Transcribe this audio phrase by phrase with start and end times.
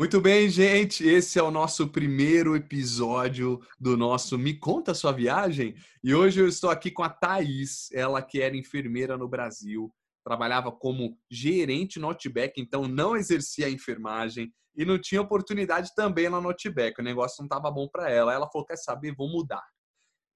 [0.00, 1.06] Muito bem, gente.
[1.06, 5.74] Esse é o nosso primeiro episódio do nosso Me Conta Sua Viagem.
[6.02, 9.92] E hoje eu estou aqui com a Thaís, ela que era enfermeira no Brasil,
[10.24, 16.30] trabalhava como gerente no Outback, então não exercia a enfermagem e não tinha oportunidade também
[16.30, 16.98] na Outback.
[16.98, 18.32] O negócio não estava bom para ela.
[18.32, 19.68] Ela falou: quer saber, vou mudar.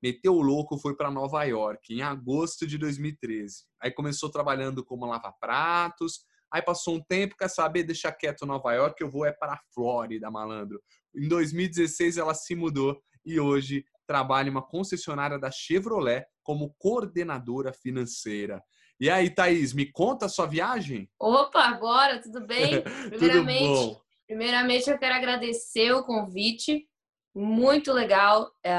[0.03, 3.65] Meteu o louco, foi para Nova York em agosto de 2013.
[3.81, 9.01] Aí começou trabalhando como lava-pratos Aí passou um tempo, quer saber, deixa quieto Nova York,
[9.03, 10.81] eu vou é para a Flórida, malandro.
[11.15, 17.73] Em 2016 ela se mudou e hoje trabalha em uma concessionária da Chevrolet como coordenadora
[17.73, 18.63] financeira.
[19.01, 21.11] E aí, Thaís, me conta a sua viagem?
[21.19, 22.83] Opa, agora, tudo bem?
[23.11, 24.01] Primeiramente, tudo bom.
[24.27, 26.87] primeiramente eu quero agradecer o convite.
[27.35, 28.77] Muito legal, é,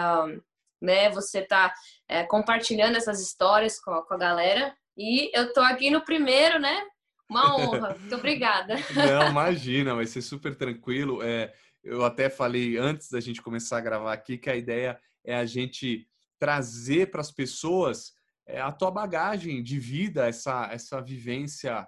[0.82, 1.10] né?
[1.10, 1.74] Você tá
[2.08, 4.74] é, compartilhando essas histórias com a, com a galera.
[4.98, 6.86] E eu tô aqui no primeiro, né?
[7.30, 7.96] Uma honra.
[8.00, 8.76] Muito obrigada.
[8.94, 11.22] Não, imagina, vai ser super tranquilo.
[11.24, 15.36] É, eu até falei antes da gente começar a gravar aqui que a ideia é
[15.36, 16.08] a gente
[16.40, 18.14] trazer para as pessoas
[18.48, 21.88] é, a tua bagagem de vida, essa, essa vivência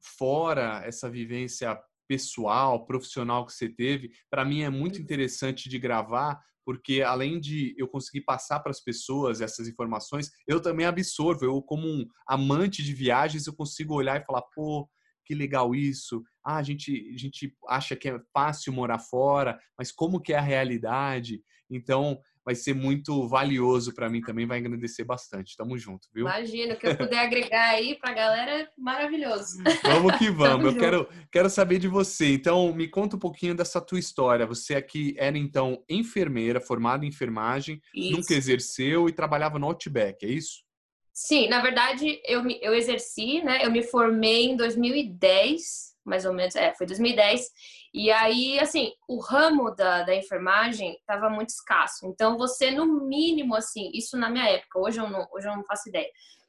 [0.00, 4.12] fora, essa vivência pessoal, profissional que você teve.
[4.30, 8.80] Para mim é muito interessante de gravar, porque além de eu conseguir passar para as
[8.80, 11.44] pessoas essas informações, eu também absorvo.
[11.44, 14.90] Eu, como um amante de viagens, eu consigo olhar e falar, pô,
[15.24, 16.24] que legal isso.
[16.44, 20.38] Ah, a gente, a gente acha que é fácil morar fora, mas como que é
[20.38, 21.40] a realidade?
[21.70, 25.56] Então, vai ser muito valioso para mim também, vai agradecer bastante.
[25.56, 26.26] Tamo junto, viu?
[26.26, 29.58] Imagina, que eu puder agregar aí pra galera, maravilhoso.
[29.82, 30.72] Vamos que vamos.
[30.72, 32.34] eu quero, quero saber de você.
[32.34, 34.46] Então, me conta um pouquinho dessa tua história.
[34.46, 38.16] Você aqui era, então, enfermeira, formada em enfermagem, isso.
[38.16, 40.64] nunca exerceu e trabalhava no Outback, é isso?
[41.12, 43.64] Sim, na verdade, eu, eu exerci, né?
[43.64, 47.50] Eu me formei em 2010, mais ou menos, é, foi 2010.
[47.92, 52.06] E aí, assim, o ramo da, da enfermagem estava muito escasso.
[52.06, 55.64] Então, você, no mínimo, assim, isso na minha época, hoje eu não, hoje eu não
[55.64, 56.08] faço ideia,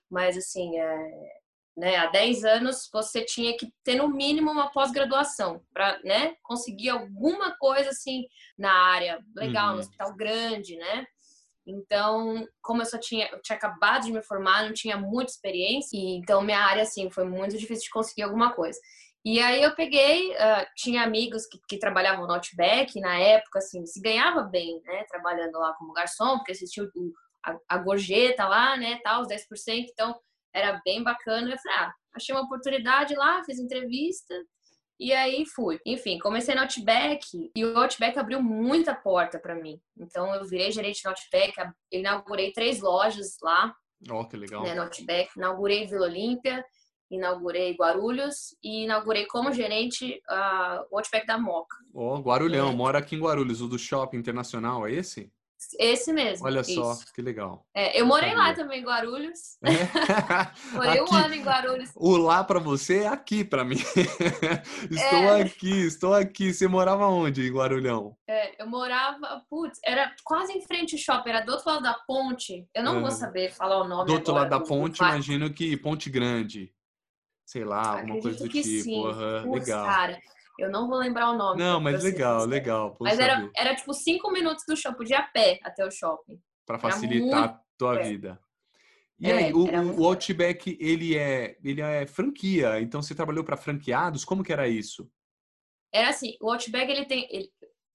[0.10, 1.42] mas, assim, é,
[1.76, 6.90] né, há 10 anos, você tinha que ter, no mínimo, uma pós-graduação para né, conseguir
[6.90, 8.26] alguma coisa, assim,
[8.58, 9.74] na área legal, uhum.
[9.74, 11.06] no hospital grande, né?
[11.68, 15.98] Então, como eu só tinha, eu tinha acabado de me formar, não tinha muita experiência,
[15.98, 18.80] e então minha área, assim, foi muito difícil de conseguir alguma coisa.
[19.30, 23.86] E aí eu peguei, uh, tinha amigos que, que trabalhavam no Outback, na época, assim,
[23.86, 27.14] se ganhava bem, né, trabalhando lá como garçom, porque existia o,
[27.46, 29.42] a, a gorjeta lá, né, tal, os 10%,
[29.92, 30.18] então
[30.56, 31.52] era bem bacana.
[31.52, 34.34] Eu falei, ah, achei uma oportunidade lá, fiz entrevista,
[34.98, 35.78] e aí fui.
[35.86, 39.78] Enfim, comecei no Outback e o Outback abriu muita porta para mim.
[40.00, 41.54] Então eu virei gerente no Outback,
[41.92, 43.76] inaugurei três lojas lá.
[44.10, 44.64] Ó, oh, que legal.
[44.64, 46.64] Né, no Outback, inaugurei Vila Olímpia,
[47.10, 51.78] inaugurei Guarulhos e inaugurei como gerente uh, o Outback da Moca.
[51.94, 52.76] Ó, oh, Guarulhão, é.
[52.76, 55.32] mora aqui em Guarulhos, o do Shopping Internacional, é esse?
[55.80, 56.46] Esse mesmo.
[56.46, 57.66] Olha só, que legal.
[57.76, 59.58] É, eu morei lá também Guarulhos.
[59.68, 60.76] É?
[60.76, 61.92] Morei um ano em Guarulhos.
[61.96, 63.78] O lá para você é aqui para mim.
[64.90, 65.42] estou é.
[65.42, 66.54] aqui, estou aqui.
[66.54, 68.16] Você morava onde em Guarulhão?
[68.28, 71.94] É, eu morava, putz, era quase em frente ao shopping, era do outro lado da
[72.08, 72.68] ponte.
[72.74, 76.10] Eu não vou saber falar o nome Do outro lado da ponte, imagino que Ponte
[76.10, 76.72] Grande
[77.48, 78.84] sei lá, alguma coisa do tipo.
[78.84, 79.00] Sim.
[79.00, 79.86] Uhum, legal.
[79.86, 80.22] Cara,
[80.60, 81.64] eu não vou lembrar o nome.
[81.64, 82.98] Não, mas legal, legal.
[83.00, 86.38] Mas era, era tipo cinco minutos do shopping, a pé até o shopping.
[86.66, 88.38] Para facilitar a tua vida.
[89.20, 89.66] E é, aí, o,
[90.00, 94.26] o Outback, ele é, ele é franquia, então você trabalhou para franqueados?
[94.26, 95.10] Como que era isso?
[95.92, 97.28] Era assim, o Outback, ele tem...
[97.32, 97.50] Ele,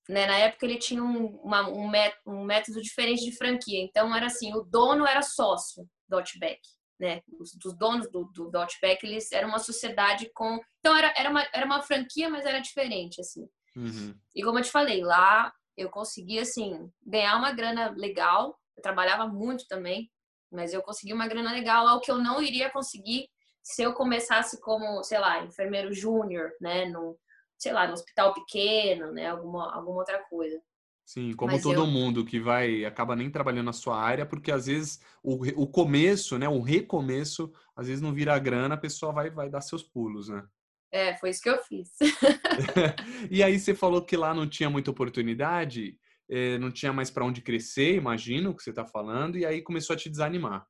[0.08, 1.88] né, na época, ele tinha um, uma, um,
[2.26, 3.80] um método diferente de franquia.
[3.80, 6.58] Então, era assim, o dono era sócio do Outback
[7.02, 10.60] né, os, dos donos do, do, do Outback, eles eram uma sociedade com...
[10.78, 13.48] Então, era, era, uma, era uma franquia, mas era diferente, assim.
[13.74, 14.14] Uhum.
[14.36, 18.56] E como eu te falei, lá eu consegui, assim, ganhar uma grana legal.
[18.76, 20.08] Eu trabalhava muito também,
[20.50, 23.28] mas eu consegui uma grana legal, algo que eu não iria conseguir
[23.60, 27.18] se eu começasse como, sei lá, enfermeiro júnior, né, no,
[27.58, 30.60] sei lá, no hospital pequeno, né, alguma, alguma outra coisa.
[31.04, 31.86] Sim, como Mas todo eu...
[31.86, 36.38] mundo que vai acaba nem trabalhando na sua área, porque às vezes o, o começo,
[36.38, 40.28] né, o recomeço, às vezes não vira grana, a pessoa vai vai dar seus pulos,
[40.28, 40.46] né?
[40.92, 41.90] É, foi isso que eu fiz.
[43.30, 47.24] e aí você falou que lá não tinha muita oportunidade, eh, não tinha mais para
[47.24, 50.66] onde crescer, imagino que você está falando, e aí começou a te desanimar.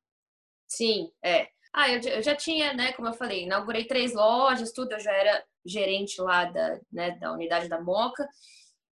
[0.65, 1.49] Sim, é.
[1.73, 5.11] Ah, eu, eu já tinha, né, como eu falei, inaugurei três lojas, tudo, eu já
[5.11, 8.25] era gerente lá da, né, da unidade da Moca,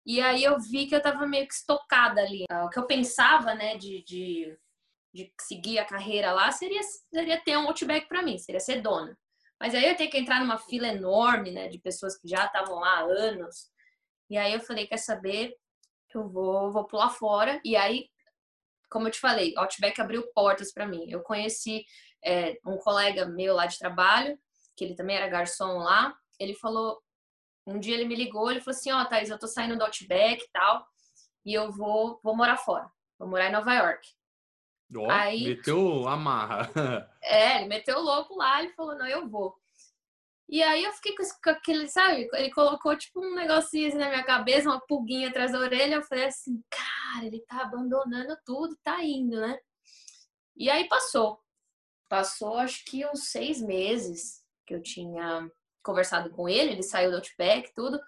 [0.06, 2.46] e aí eu vi que eu estava meio que estocada ali.
[2.64, 4.58] O que eu pensava, né, de, de,
[5.12, 9.18] de seguir a carreira lá seria, seria ter um Outback para mim, seria ser dona.
[9.60, 12.80] Mas aí eu tenho que entrar numa fila enorme, né, de pessoas que já estavam
[12.80, 13.70] lá há anos.
[14.30, 15.56] E aí eu falei, quer saber?
[16.14, 17.60] Eu vou, vou pular fora.
[17.64, 18.08] E aí,
[18.90, 21.06] como eu te falei, Outback abriu portas para mim.
[21.10, 21.84] Eu conheci
[22.24, 24.38] é, um colega meu lá de trabalho,
[24.76, 26.16] que ele também era garçom lá.
[26.40, 27.02] Ele falou,
[27.66, 29.84] um dia ele me ligou, ele falou assim, ó, oh, Thaís, eu tô saindo do
[29.84, 30.88] Outback e tal,
[31.46, 32.90] e eu vou, vou morar fora.
[33.18, 34.08] Vou morar em Nova York.
[34.96, 36.70] Oh, aí, meteu amarra.
[37.28, 39.56] É, ele meteu o louco lá, ele falou, não, eu vou.
[40.48, 42.30] E aí eu fiquei com, aquele, sabe?
[42.34, 45.96] Ele colocou tipo um negocinho assim na minha cabeça, uma pulguinha atrás da orelha.
[45.96, 49.58] Eu falei assim, cara, ele tá abandonando tudo, tá indo, né?
[50.56, 51.42] E aí passou.
[52.08, 55.50] Passou acho que uns seis meses que eu tinha
[55.86, 58.00] conversado com ele, ele saiu do Outback, tudo.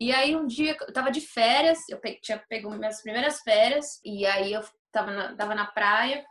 [0.00, 4.26] E aí um dia eu tava de férias, eu tinha pego minhas primeiras férias, e
[4.26, 4.60] aí eu
[4.90, 6.24] tava na, tava na praia.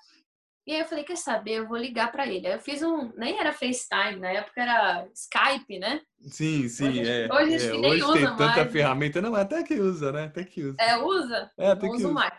[0.68, 2.46] E aí eu falei, quer saber, eu vou ligar para ele.
[2.46, 6.02] Aí eu fiz um, nem era FaceTime, na época era Skype, né?
[6.20, 7.34] Sim, sim, hoje, é.
[7.34, 10.26] Hoje, é, hoje tem tanta mais, ferramenta, não, até que usa, né?
[10.26, 10.76] Até que usa.
[10.80, 11.52] É, usa?
[11.58, 12.14] É, até não que uso usa.
[12.14, 12.34] mais.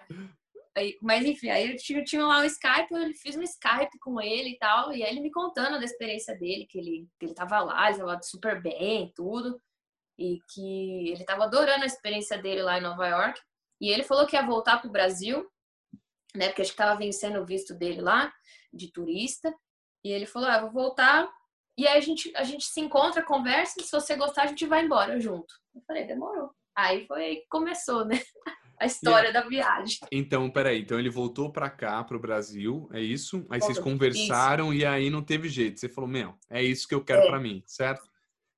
[0.74, 4.18] Aí, mas enfim, aí eu tinha, tinha lá o Skype, eu fiz um Skype com
[4.20, 7.60] ele e tal, e aí ele me contando da experiência dele, que ele, ele tava
[7.60, 9.60] lá, ele tava super bem, tudo,
[10.18, 13.38] e que ele tava adorando a experiência dele lá em Nova York.
[13.80, 15.46] E ele falou que ia voltar pro Brasil,
[16.34, 18.32] né, porque acho que tava vencendo o visto dele lá,
[18.72, 19.54] de turista,
[20.02, 21.30] e ele falou, ah, vou voltar,
[21.76, 24.66] e aí a gente, a gente se encontra, conversa, e se você gostar, a gente
[24.66, 25.54] vai embora junto.
[25.74, 26.50] Eu falei, demorou.
[26.74, 28.16] Aí foi aí que começou, né?
[28.82, 29.98] a história da viagem.
[30.10, 33.46] Então, peraí, então ele voltou pra cá, pro Brasil, é isso?
[33.48, 35.78] Aí vocês conversaram e aí não teve jeito.
[35.78, 37.26] Você falou, meu, é isso que eu quero É.
[37.28, 38.10] pra mim, certo?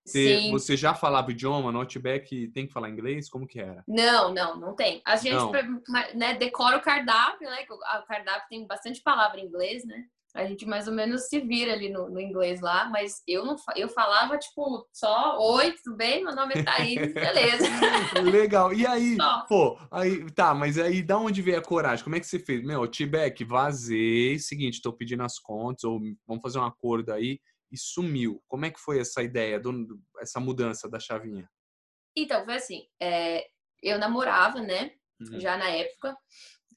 [0.07, 0.51] Você, Sim.
[0.51, 3.29] você já falava o idioma, no Outback tem que falar inglês?
[3.29, 3.83] Como que era?
[3.89, 5.01] Não, não, não tem.
[5.05, 5.51] A gente Não.
[6.15, 7.65] né, decora o cardápio, né?
[7.71, 10.05] O o cardápio tem bastante palavra em inglês, né?
[10.35, 13.55] A gente mais ou menos se vira ali no, no inglês lá, mas eu não
[13.77, 16.25] eu falava tipo só oi, tudo bem?
[16.25, 17.65] Meu nome é Thaís, beleza.
[18.21, 18.73] Legal.
[18.73, 19.47] E aí, Só.
[19.47, 22.03] pô, aí, tá, mas aí da onde veio a coragem?
[22.03, 22.65] Como é que você fez?
[22.65, 27.39] Meu, Outback, vazei, seguinte, tô pedindo as contas, ou vamos fazer um acordo aí,
[27.71, 28.43] e sumiu.
[28.49, 31.49] Como é que foi essa ideia, do- essa mudança da chavinha?
[32.17, 33.47] Então, foi assim, é,
[33.81, 34.93] eu namorava, né?
[35.21, 35.39] Uhum.
[35.39, 36.17] Já na época,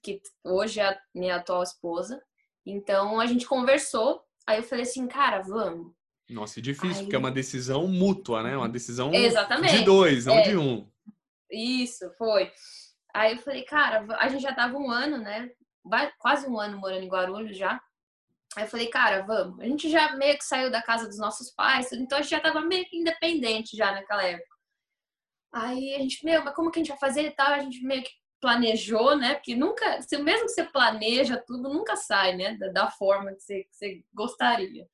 [0.03, 2.21] que hoje é a minha atual esposa.
[2.69, 4.21] Então a gente conversou.
[4.45, 5.93] Aí eu falei assim, cara, vamos.
[6.29, 8.57] Nossa, é difícil, Aí- porque é uma decisão mútua, né?
[8.57, 9.77] Uma decisão Exatamente.
[9.77, 10.41] de dois, não É.
[10.41, 10.89] de um.
[11.49, 12.51] Isso, foi.
[13.13, 15.49] Aí eu falei, cara, a gente já tava um ano, né?
[16.19, 17.81] Quase um ano morando em Guarulhos já.
[18.57, 19.59] Aí eu falei, cara, vamos.
[19.61, 22.41] A gente já meio que saiu da casa dos nossos pais, então a gente já
[22.41, 24.55] tava meio que independente já naquela época.
[25.53, 27.47] Aí a gente, meu, mas como que a gente vai fazer e tal?
[27.53, 29.35] A gente meio que planejou, né?
[29.35, 32.55] Porque nunca, se- mesmo que você planeja tudo, nunca sai, né?
[32.57, 34.87] Da, da forma que você, que você gostaria.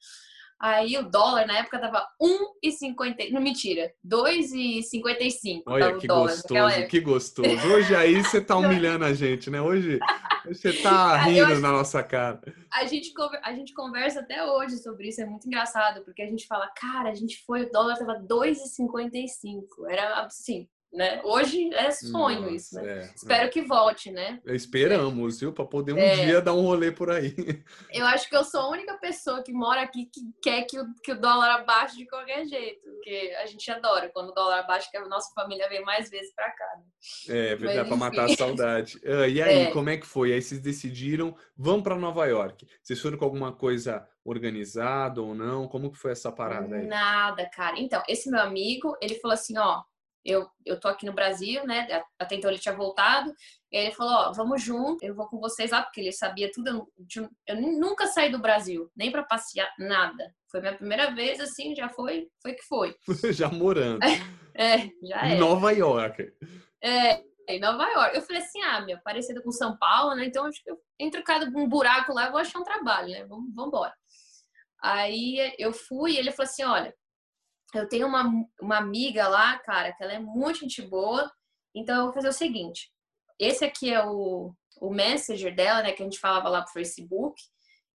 [0.60, 3.32] Aí o dólar na época tava 1,50.
[3.32, 7.68] Não, mentira, 2,55 Olha que dólar gostoso, que gostoso.
[7.74, 9.60] Hoje aí você tá humilhando a gente, né?
[9.62, 10.00] Hoje
[10.46, 12.40] você tá rindo na nossa cara.
[12.72, 13.14] A gente,
[13.44, 17.10] a gente conversa até hoje sobre isso, é muito engraçado, porque a gente fala, cara,
[17.10, 19.66] a gente foi, o dólar tava 2,55.
[19.90, 21.20] Era assim, né?
[21.24, 22.82] Hoje é sonho isso, né?
[22.96, 24.40] Nossa, é, Espero que volte, né?
[24.46, 24.56] é.
[24.56, 25.52] Esperamos, viu?
[25.52, 26.16] Pra poder um É.
[26.26, 27.34] dia dar um rolê por aí.
[27.92, 30.86] Eu acho que eu sou a única pessoa que mora aqui que quer que o,
[31.04, 32.82] que o dólar abaixe de qualquer jeito.
[32.84, 36.34] Porque a gente adora quando o dólar abaixa, que a nossa família vem mais vezes
[36.36, 36.66] pra cá.
[36.78, 36.84] né?
[37.36, 39.00] É, verdade, Mas, pra matar a saudade.
[39.06, 39.72] Ah, e aí, É.
[39.72, 40.32] como é que foi?
[40.32, 42.68] Aí vocês decidiram, vamos pra Nova York.
[42.82, 45.68] Vocês foram com alguma coisa organizada ou não?
[45.68, 46.86] Como que foi essa parada aí?
[46.88, 47.80] Nada, cara.
[47.80, 49.82] Então, esse meu amigo, ele falou assim, ó,
[50.26, 51.88] eu, eu tô aqui no Brasil, né?
[52.18, 53.34] Até então ele tinha voltado.
[53.72, 56.68] E ele falou, ó, vamos junto, eu vou com vocês lá, porque ele sabia tudo.
[57.16, 60.34] Eu, eu nu- nunca saí do Brasil, nem pra passear, nada.
[60.50, 62.96] Foi minha primeira vez, assim, já foi, foi que foi.
[63.34, 64.00] Já morando.
[64.56, 65.40] É, já Em é.
[65.40, 66.32] Nova York.
[66.82, 68.16] É, em Nova York.
[68.16, 70.26] Eu falei assim, ah, meu, parecido com São Paulo, né?
[70.26, 73.26] Então, acho que eu, entre cada um buraco lá, eu vou achar um trabalho, né?
[73.26, 73.94] Vamos, vamos embora.
[74.82, 76.94] Aí eu fui e ele falou assim, olha,
[77.74, 81.32] eu tenho uma, uma amiga lá, cara, que ela é muito gente boa,
[81.76, 82.92] então eu vou fazer o seguinte,
[83.40, 87.42] esse aqui é o, o messenger dela, né, que a gente falava lá pro Facebook,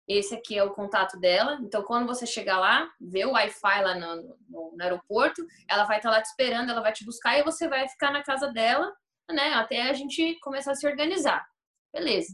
[0.07, 3.96] esse aqui é o contato dela, então quando você chegar lá, vê o Wi-Fi lá
[3.96, 7.43] no, no, no aeroporto, ela vai estar lá te esperando, ela vai te buscar e
[7.43, 8.91] você vai ficar na casa dela,
[9.29, 11.46] né, até a gente começar a se organizar.
[11.93, 12.34] Beleza.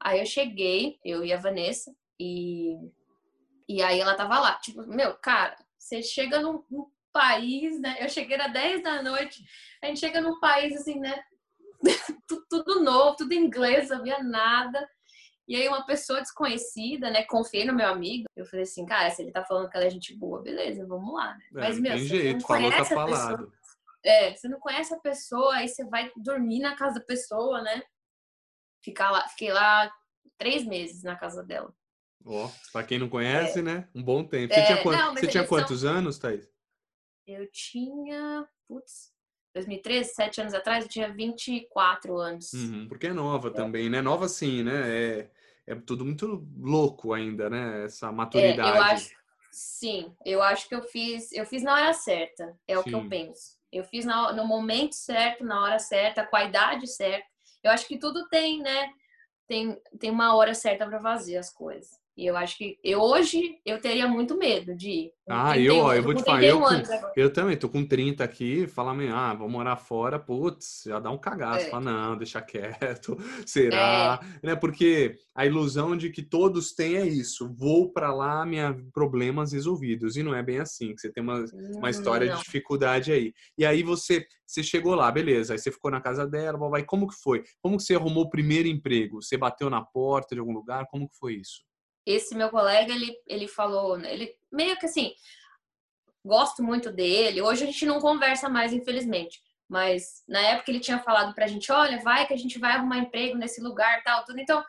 [0.00, 2.74] Aí eu cheguei, eu e a Vanessa, e,
[3.68, 7.96] e aí ela tava lá, tipo, meu, cara, você chega num, num país, né?
[7.98, 9.42] Eu cheguei às 10 da noite,
[9.82, 11.24] a gente chega num país assim, né?
[12.48, 14.88] tudo, novo, tudo em inglês, não sabia nada.
[15.48, 17.24] E aí uma pessoa desconhecida, né?
[17.24, 18.26] Confiei no meu amigo.
[18.36, 21.12] Eu falei assim, cara, se ele tá falando que ela é gente boa, beleza, vamos
[21.12, 21.44] lá, né?
[21.48, 23.18] É, Mas, meu, tem jeito, não falou, tá conhece a pessoa.
[23.18, 23.52] falado.
[24.04, 27.82] É, você não conhece a pessoa, aí você vai dormir na casa da pessoa, né?
[28.82, 29.90] Ficar lá, fiquei lá
[30.38, 31.74] três meses na casa dela.
[32.24, 33.62] Ó, oh, pra quem não conhece, é.
[33.62, 33.88] né?
[33.94, 34.52] Um bom tempo.
[34.52, 35.90] Você é, tinha, quantos, não, você tinha quantos são...
[35.90, 36.48] anos, Thaís?
[37.26, 39.12] Eu tinha, putz,
[39.54, 42.52] 2013, sete anos atrás, eu tinha 24 anos.
[42.52, 43.52] Uhum, porque é nova é.
[43.52, 44.00] também, né?
[44.00, 44.72] Nova sim, né?
[44.88, 45.30] É,
[45.66, 47.84] é tudo muito louco ainda, né?
[47.84, 48.76] Essa maturidade.
[48.76, 49.10] É, eu acho,
[49.50, 52.90] sim, eu acho que eu fiz, eu fiz na hora certa, é o sim.
[52.90, 53.58] que eu penso.
[53.72, 57.26] Eu fiz no, no momento certo, na hora certa, com a idade certa.
[57.62, 58.92] Eu acho que tudo tem, né?
[59.46, 61.99] Tem, tem uma hora certa para fazer as coisas.
[62.16, 65.12] E eu acho que eu, hoje eu teria muito medo de ir.
[65.28, 66.60] Ah, eu, ó, eu vou te falar, eu,
[67.16, 71.16] eu também tô com 30 aqui, falar, ah, vou morar fora, putz, já dá um
[71.16, 71.66] cagaço.
[71.66, 71.70] É.
[71.70, 74.20] Fala, não, deixa quieto, será?
[74.42, 74.48] É.
[74.48, 74.56] Né?
[74.56, 80.16] Porque a ilusão de que todos têm é isso, vou para lá, minha problemas resolvidos.
[80.16, 81.44] E não é bem assim, você tem uma,
[81.76, 82.36] uma história não.
[82.36, 83.32] de dificuldade aí.
[83.56, 87.06] E aí você, você chegou lá, beleza, aí você ficou na casa dela, vai, como
[87.06, 87.44] que foi?
[87.62, 89.22] Como que você arrumou o primeiro emprego?
[89.22, 90.86] Você bateu na porta de algum lugar?
[90.90, 91.69] Como que foi isso?
[92.06, 95.12] Esse meu colega, ele, ele falou, né, ele meio que assim,
[96.24, 97.42] gosto muito dele.
[97.42, 99.40] Hoje a gente não conversa mais, infelizmente.
[99.68, 102.98] Mas na época ele tinha falado pra gente, olha, vai que a gente vai arrumar
[102.98, 104.40] emprego nesse lugar, tal, tudo.
[104.40, 104.64] Então,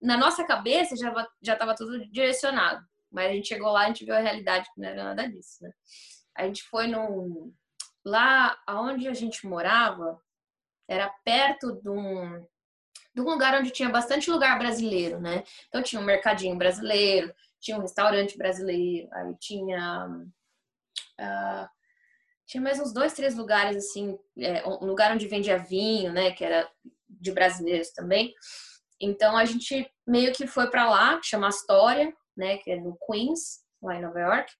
[0.00, 1.12] na nossa cabeça já
[1.42, 2.84] já estava tudo direcionado.
[3.10, 5.62] Mas a gente chegou lá, a gente viu a realidade que não era nada disso,
[5.62, 5.70] né?
[6.36, 7.52] A gente foi no
[8.04, 10.20] lá aonde a gente morava,
[10.88, 12.46] era perto de um
[13.14, 15.44] de um lugar onde tinha bastante lugar brasileiro, né?
[15.68, 20.08] Então tinha um mercadinho brasileiro, tinha um restaurante brasileiro, aí tinha
[21.20, 21.68] uh,
[22.46, 26.32] tinha mais uns dois, três lugares assim, é, um lugar onde vendia vinho, né?
[26.32, 26.70] Que era
[27.08, 28.34] de brasileiros também.
[29.00, 32.58] Então a gente meio que foi para lá, que chama Astoria, né?
[32.58, 34.52] Que é no Queens, lá em Nova York.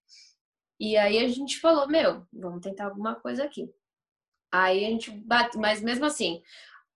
[0.79, 3.69] E aí a gente falou, meu, vamos tentar alguma coisa aqui.
[4.51, 6.41] Aí a gente bate, mas mesmo assim,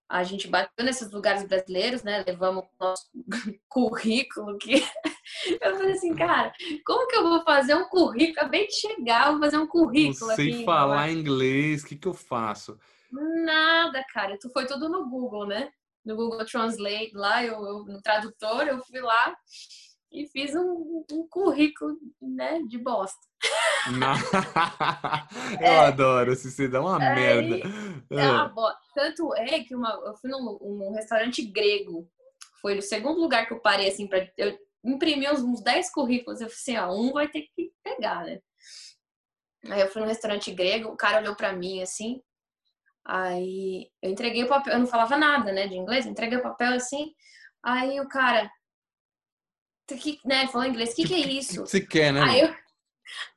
[0.09, 2.23] a gente bateu nesses lugares brasileiros, né?
[2.25, 3.05] Levamos o nosso
[3.69, 4.73] currículo que
[5.61, 6.51] eu falei assim, cara,
[6.83, 8.39] como que eu vou fazer um currículo?
[8.39, 10.29] Acabei de chegar, vou fazer um currículo.
[10.29, 12.79] Não sei aqui, falar inglês, o que, que eu faço?
[13.11, 14.37] Nada, cara.
[14.39, 15.69] Tu foi tudo no Google, né?
[16.03, 19.35] No Google Translate lá, eu, eu no tradutor, eu fui lá
[20.11, 23.19] e fiz um, um currículo, né, de bosta.
[25.61, 27.57] eu é, adoro, se você dá uma merda.
[28.11, 28.49] É uma ah.
[28.49, 28.79] bosta.
[28.93, 32.09] Tanto é que uma, eu fui num, restaurante grego.
[32.61, 36.41] Foi o segundo lugar que eu parei, assim, pra, eu imprimi uns, uns 10 currículos.
[36.41, 38.39] Eu falei assim, ó, um vai ter que pegar, né?
[39.67, 42.21] Aí eu fui num restaurante grego, o cara olhou pra mim, assim,
[43.05, 46.73] aí eu entreguei o papel, eu não falava nada, né, de inglês, entreguei o papel,
[46.73, 47.13] assim,
[47.61, 48.49] aí o cara,
[49.95, 51.61] que, né, falou inglês, o que, que, que, é isso?
[51.61, 52.21] Você quer, né?
[52.21, 52.55] Aí eu,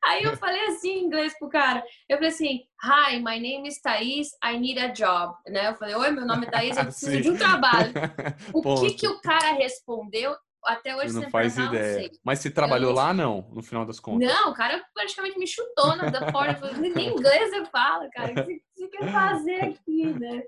[0.04, 3.80] aí eu falei assim em inglês pro cara, eu falei assim, hi, my name is
[3.80, 5.68] Thaís, I need a job, né?
[5.68, 7.92] Eu falei, oi, meu nome é Thaís, eu preciso de um trabalho.
[8.54, 10.34] O que que o cara respondeu?
[10.64, 12.08] Até hoje não faz ideia.
[12.22, 14.28] Mas você trabalhou lá, não, no final das contas?
[14.28, 16.72] Não, o cara praticamente me chutou na da porta.
[16.74, 18.30] Nem inglês você fala, cara.
[18.30, 20.42] O que você quer fazer aqui, né?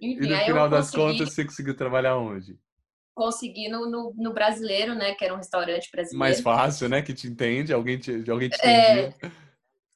[0.00, 1.18] Enfim, e no final das consegui...
[1.18, 2.56] contas, você conseguiu trabalhar onde?
[3.14, 5.14] Consegui no, no, no, brasileiro, né?
[5.14, 6.18] Que era um restaurante brasileiro.
[6.18, 7.02] Mais fácil, né?
[7.02, 9.14] Que te entende, alguém te, alguém te entendia.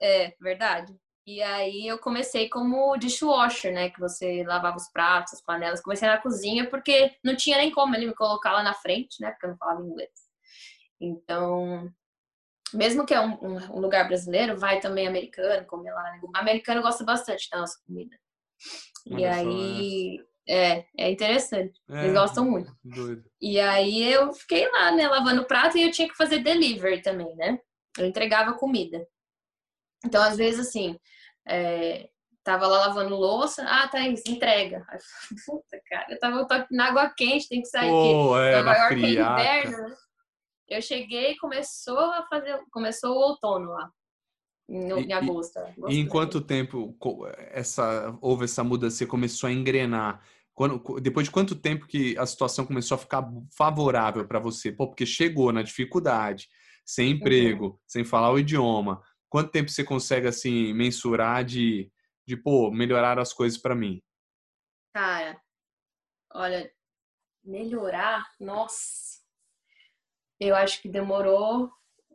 [0.00, 0.94] É, é, verdade.
[1.26, 3.88] E aí eu comecei como dishwasher, né?
[3.88, 5.80] Que você lavava os pratos, as panelas.
[5.80, 9.30] Comecei na cozinha porque não tinha nem como ele me colocar lá na frente, né?
[9.30, 10.10] Porque eu não falava inglês.
[11.00, 11.90] Então,
[12.74, 16.20] mesmo que é um, um lugar brasileiro, vai também americano, comer lá.
[16.34, 18.16] Americano gosta bastante da nossa comida.
[19.10, 21.80] Olha e aí, é, é interessante.
[21.90, 22.74] É, Eles gostam muito.
[22.84, 23.24] Doido.
[23.40, 27.34] E aí eu fiquei lá, né, lavando prato e eu tinha que fazer delivery também,
[27.36, 27.58] né?
[27.98, 29.06] Eu entregava comida.
[30.04, 30.98] Então, às vezes, assim,
[31.46, 32.08] é,
[32.42, 34.84] tava lá lavando louça, ah, tá isso, entrega.
[34.88, 34.98] Aí,
[35.46, 38.44] puta, cara, eu tava na água quente, tem que sair Pô, aqui.
[38.44, 39.88] É, Nova York é inverno.
[39.88, 39.96] Né?
[40.68, 43.90] Eu cheguei e começou a fazer, começou o outono lá.
[44.66, 45.58] No, em agosto.
[45.58, 46.96] agosto e em quanto tempo
[47.50, 48.96] essa, houve essa mudança?
[48.96, 50.22] Você começou a engrenar?
[50.54, 54.70] Quando, depois de quanto tempo que a situação começou a ficar favorável para você?
[54.70, 56.48] Pô, porque chegou na dificuldade,
[56.86, 57.78] sem emprego, uhum.
[57.86, 59.02] sem falar o idioma.
[59.28, 61.90] Quanto tempo você consegue assim mensurar de,
[62.26, 64.00] de pô, melhorar as coisas para mim?
[64.94, 65.40] Cara,
[66.32, 66.70] olha,
[67.42, 69.22] melhorar, nossa.
[70.38, 71.68] Eu acho que demorou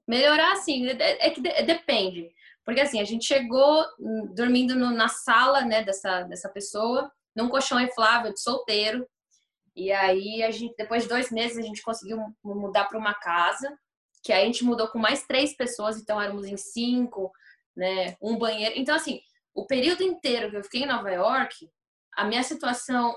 [0.08, 2.32] melhorar assim, é, é que de, depende.
[2.66, 7.50] Porque assim, a gente chegou hum, dormindo no, na sala, né, dessa, dessa pessoa, num
[7.50, 9.08] colchão inflável de solteiro.
[9.76, 13.78] E aí a gente, depois de dois meses, a gente conseguiu mudar para uma casa,
[14.22, 17.32] que aí a gente mudou com mais três pessoas, então éramos em cinco,
[17.76, 18.76] né, um banheiro.
[18.78, 19.22] Então assim,
[19.54, 21.70] o período inteiro que eu fiquei em Nova York,
[22.18, 23.16] a minha situação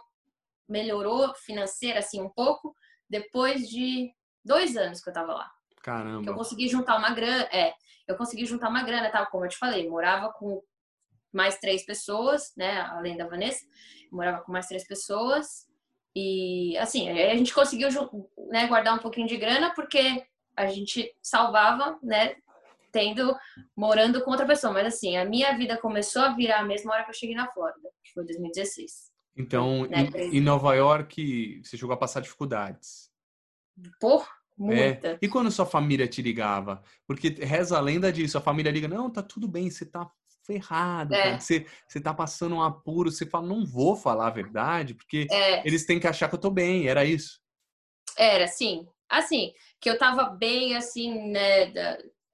[0.68, 2.74] melhorou financeira, assim, um pouco,
[3.10, 4.12] depois de
[4.44, 5.50] dois anos que eu tava lá.
[5.82, 6.30] Caramba.
[6.30, 7.74] Eu consegui juntar uma grana, é,
[8.06, 10.62] eu consegui juntar uma grana, tal, como eu te falei, morava com
[11.32, 13.64] mais três pessoas, né, além da Vanessa,
[14.10, 15.66] morava com mais três pessoas,
[16.14, 17.88] e assim, a gente conseguiu
[18.50, 20.22] né, guardar um pouquinho de grana porque
[20.54, 22.36] a gente salvava, né,
[22.92, 23.34] tendo
[23.74, 27.04] morando com outra pessoa, mas assim, a minha vida começou a virar a mesma hora
[27.04, 29.10] que eu cheguei na Flórida, que foi 2016.
[29.34, 33.10] Então, né, em, em Nova York, você chegou a passar dificuldades?
[33.98, 35.08] Por muita.
[35.08, 35.18] É.
[35.22, 36.82] E quando sua família te ligava?
[37.06, 40.10] Porque reza a lenda disso, a família liga, não, tá tudo bem, você tá
[40.44, 41.38] ferrado, é.
[41.38, 45.66] você, você tá passando um apuro, você fala, não vou falar a verdade, porque é.
[45.66, 47.40] eles têm que achar que eu tô bem, era isso?
[48.16, 48.86] Era, sim.
[49.08, 51.72] Assim, que eu tava bem, assim, né,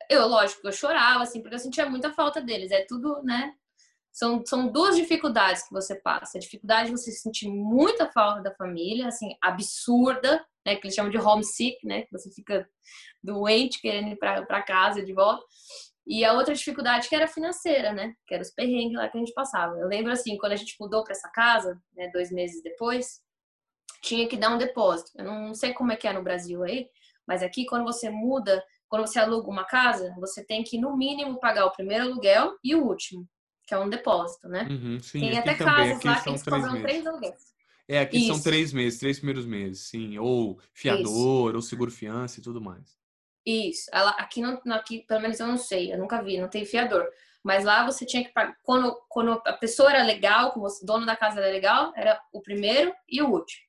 [0.08, 3.52] eu, lógico, eu chorava, assim, porque eu sentia muita falta deles, é tudo, né,
[4.18, 6.38] são, são duas dificuldades que você passa.
[6.38, 10.74] A dificuldade de você sentir muita falta da família, assim, absurda, né?
[10.74, 12.02] Que eles chamam de homesick, né?
[12.02, 12.68] Que você fica
[13.22, 15.44] doente querendo ir para casa de volta.
[16.08, 18.14] E a outra dificuldade que era financeira, né?
[18.26, 19.76] Que era os perrengues lá que a gente passava.
[19.76, 23.20] Eu lembro, assim, quando a gente mudou para essa casa, né, dois meses depois,
[24.02, 25.12] tinha que dar um depósito.
[25.16, 26.88] Eu não sei como é que é no Brasil aí,
[27.26, 31.38] mas aqui, quando você muda, quando você aluga uma casa, você tem que, no mínimo,
[31.38, 33.28] pagar o primeiro aluguel e o último
[33.68, 34.66] que é um depósito, né?
[34.70, 37.52] Uhum, sim, Tem até casas lá que eles cobram três aluguéis.
[37.86, 38.28] É, aqui Isso.
[38.28, 40.18] são três meses, três primeiros meses, sim.
[40.18, 41.56] Ou fiador, Isso.
[41.56, 42.97] ou seguro-fiança e tudo mais.
[43.48, 43.88] Isso.
[43.94, 47.08] Ela, aqui, não, aqui, pelo menos eu não sei, eu nunca vi, não tem fiador.
[47.42, 48.54] Mas lá você tinha que pagar.
[48.62, 52.94] Quando, quando a pessoa era legal, como dono da casa era legal, era o primeiro
[53.08, 53.62] e o último.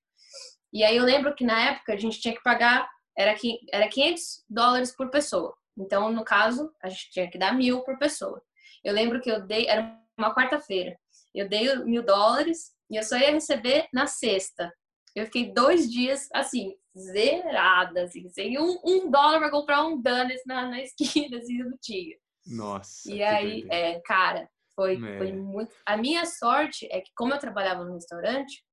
[0.74, 3.34] E aí eu lembro que na época a gente tinha que pagar, era,
[3.72, 5.56] era 500 dólares por pessoa.
[5.78, 8.42] Então, no caso, a gente tinha que dar mil por pessoa.
[8.84, 11.00] Eu lembro que eu dei, era uma quarta-feira,
[11.34, 14.74] eu dei mil dólares e eu só ia receber na sexta.
[15.16, 20.44] Eu fiquei dois dias, assim, zerada, assim, sem um, um dólar para comprar um donuts
[20.46, 22.18] na, na esquina, assim, não tinha.
[22.48, 23.12] Nossa.
[23.12, 25.18] E aí, é, cara, foi, é.
[25.18, 25.74] foi muito.
[25.86, 28.64] A minha sorte é que, como eu trabalhava no restaurante,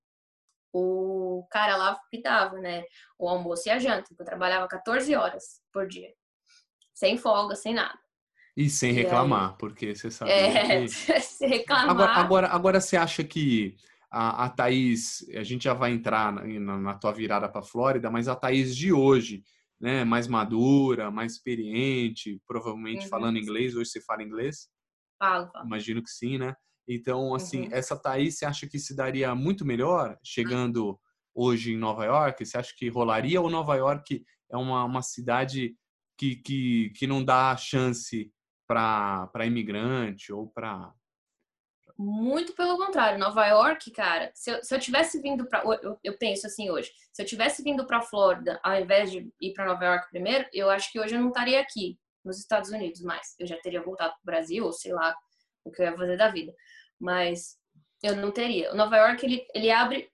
[0.73, 2.85] o cara lá me dava, né?
[3.19, 4.15] O almoço e a janta.
[4.19, 6.13] Eu trabalhava 14 horas por dia.
[6.95, 7.99] Sem folga, sem nada.
[8.57, 10.31] E sem reclamar, porque você sabe.
[10.31, 10.89] É, que...
[11.21, 11.91] sem reclamar.
[11.91, 13.77] Agora, agora, agora você acha que
[14.17, 17.65] a, a Thaís, a gente já vai entrar na, na, na tua virada para a
[17.65, 19.43] Flórida, mas a Thaís de hoje,
[19.79, 23.09] né, mais madura, mais experiente, provavelmente uhum.
[23.11, 24.69] falando inglês, hoje você fala inglês?
[25.19, 25.67] Falo, falo.
[25.67, 26.55] Imagino que sim, né?
[26.89, 27.69] Então, assim, uhum.
[27.73, 30.97] essa Thaís, você acha que se daria muito melhor chegando uhum.
[31.35, 32.43] hoje em Nova York?
[32.43, 35.77] Você acha que rolaria ou Nova York é uma, uma cidade
[36.17, 38.33] que, que, que não dá chance
[38.67, 40.91] para imigrante ou para.
[41.99, 43.19] Muito pelo contrário.
[43.19, 45.63] Nova York, cara, se eu, se eu tivesse vindo para.
[45.65, 46.93] Eu, eu, penso assim hoje.
[47.13, 50.69] Se eu tivesse vindo para Flórida ao invés de ir para Nova York primeiro, eu
[50.69, 53.35] acho que hoje eu não estaria aqui nos Estados Unidos mais.
[53.39, 55.17] Eu já teria voltado para o Brasil, ou sei lá
[55.65, 56.55] o que eu ia fazer da vida.
[57.01, 57.57] Mas
[58.03, 58.73] eu não teria.
[58.73, 60.11] O Nova York, ele, ele abre.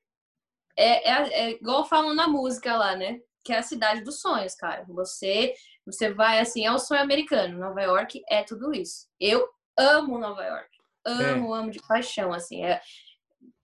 [0.77, 3.21] É, é, é igual falam na música lá, né?
[3.45, 4.85] Que é a cidade dos sonhos, cara.
[4.89, 7.59] Você você vai assim, é o sonho americano.
[7.59, 9.09] Nova York é tudo isso.
[9.19, 10.72] Eu amo Nova York.
[11.05, 11.59] Amo, é.
[11.59, 12.65] amo de paixão, assim.
[12.65, 12.81] É,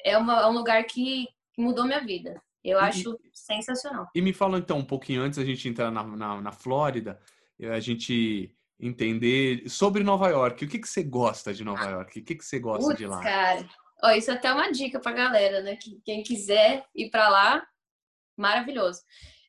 [0.05, 2.41] é, uma, é um lugar que mudou minha vida.
[2.65, 4.09] Eu acho e, sensacional.
[4.15, 7.19] E me fala então, um pouquinho antes da gente entrar na, na, na Flórida,
[7.61, 10.65] a gente entender sobre Nova York.
[10.65, 12.21] O que, que você gosta de Nova York?
[12.21, 13.21] O que, que você gosta Putz, de lá?
[13.21, 13.69] cara.
[14.03, 15.77] Ó, isso é até uma dica pra galera, né?
[16.05, 17.67] Quem quiser ir para lá,
[18.37, 19.01] maravilhoso.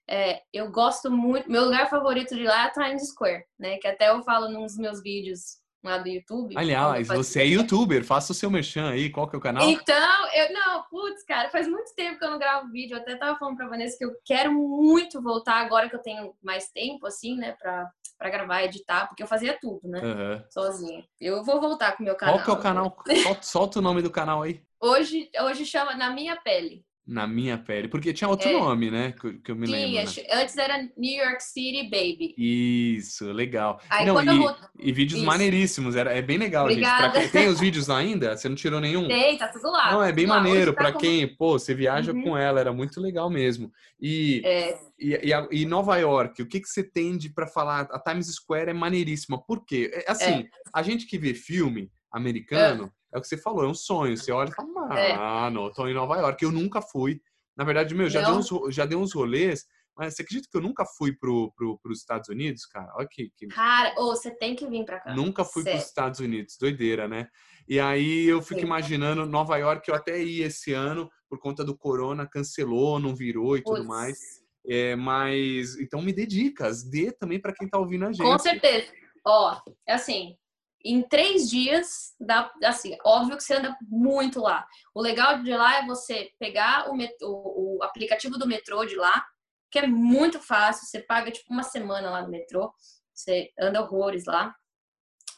[0.10, 3.78] É, eu gosto muito, meu lugar favorito de lá é Times Square, né?
[3.78, 6.56] Que até eu falo nos meus vídeos lá do YouTube.
[6.58, 9.68] Aliás, você é youtuber, faça o seu merchan aí, qual que é o canal?
[9.70, 12.96] Então, eu não, putz, cara, faz muito tempo que eu não gravo vídeo.
[12.96, 16.34] Eu até tava falando pra Vanessa que eu quero muito voltar agora que eu tenho
[16.44, 20.02] mais tempo, assim, né, pra, pra gravar, editar, porque eu fazia tudo, né?
[20.02, 20.44] Uhum.
[20.50, 21.06] Sozinha.
[21.20, 22.36] Eu vou voltar com o meu canal.
[22.36, 22.98] Qual que é o canal?
[23.24, 24.62] solta, solta o nome do canal aí.
[24.82, 27.88] Hoje, hoje chama Na Minha Pele na minha pele.
[27.88, 28.54] Porque tinha outro é.
[28.54, 29.14] nome, né?
[29.20, 29.96] Que, eu me lembro.
[29.96, 30.28] Né?
[30.32, 32.36] Antes era New York City Baby.
[32.38, 33.82] Isso, legal.
[33.90, 34.56] Aí, não, e, vou...
[34.78, 35.26] e, vídeos Isso.
[35.26, 35.96] maneiríssimos.
[35.96, 37.20] Era, é bem legal, Obrigada.
[37.20, 37.32] gente.
[37.32, 38.38] Quem, tem os vídeos lá ainda?
[38.38, 39.08] Você não tirou nenhum?
[39.08, 39.92] Tem, tá tudo lá.
[39.92, 40.72] Não, é bem lá, maneiro.
[40.72, 41.00] Tá para com...
[41.00, 42.22] quem, pô, você viaja uhum.
[42.22, 42.60] com ela.
[42.60, 43.72] Era muito legal mesmo.
[44.00, 44.78] E, é.
[45.00, 47.88] e, e, e, Nova York, o que, que você tende para falar?
[47.92, 49.44] A Times Square é maneiríssima.
[49.44, 49.90] Por quê?
[49.94, 50.46] É, assim, é.
[50.72, 52.92] a gente que vê filme americano...
[53.14, 53.16] É.
[53.16, 54.18] é o que você falou, é um sonho.
[54.18, 55.14] Você olha e fala, é.
[55.14, 56.44] ah, não, tô em Nova York.
[56.44, 57.22] Eu nunca fui.
[57.56, 59.66] Na verdade, meu, já, deu uns, já deu uns rolês,
[59.98, 62.90] Mas você acredita que eu nunca fui pro, pro, pros Estados Unidos, cara?
[62.96, 63.32] Olha que.
[63.36, 63.48] que...
[63.48, 65.14] Cara, ô, você tem que vir pra cá.
[65.14, 65.78] Nunca fui Sério.
[65.78, 66.58] pros Estados Unidos.
[66.58, 67.28] Doideira, né?
[67.68, 68.66] E aí eu fico Sim.
[68.66, 73.58] imaginando Nova York, eu até ia esse ano, por conta do corona, cancelou, não virou
[73.58, 74.18] e tudo mais.
[74.66, 75.78] É, mas.
[75.78, 78.24] Então me dê dicas, dê também para quem tá ouvindo a gente.
[78.26, 78.92] Com certeza.
[79.26, 80.36] Ó, é assim,
[80.84, 84.66] em três dias, dá, assim, óbvio que você anda muito lá.
[84.94, 88.96] O legal de lá é você pegar o, met- o- o aplicativo do metrô de
[88.96, 89.26] lá,
[89.72, 90.88] que é muito fácil.
[90.88, 92.74] Você paga tipo uma semana lá no metrô,
[93.14, 94.56] você anda horrores lá.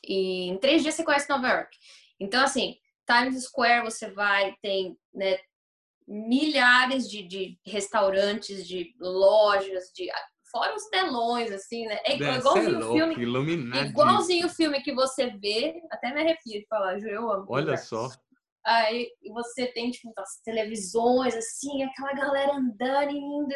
[0.03, 1.75] E em três dias você conhece Nova York.
[2.19, 5.37] Então, assim, Times Square você vai, tem né,
[6.07, 10.09] milhares de, de restaurantes, de lojas, de
[10.51, 11.97] fora os telões, assim, né?
[12.03, 13.87] É igualzinho o filme iluminado.
[13.87, 17.45] Igualzinho o filme que você vê, até me arrepio de falar, Ju, eu amo.
[17.49, 18.09] Olha só.
[18.65, 23.55] Aí você tem, tipo, as televisões, assim, aquela galera andando e indo.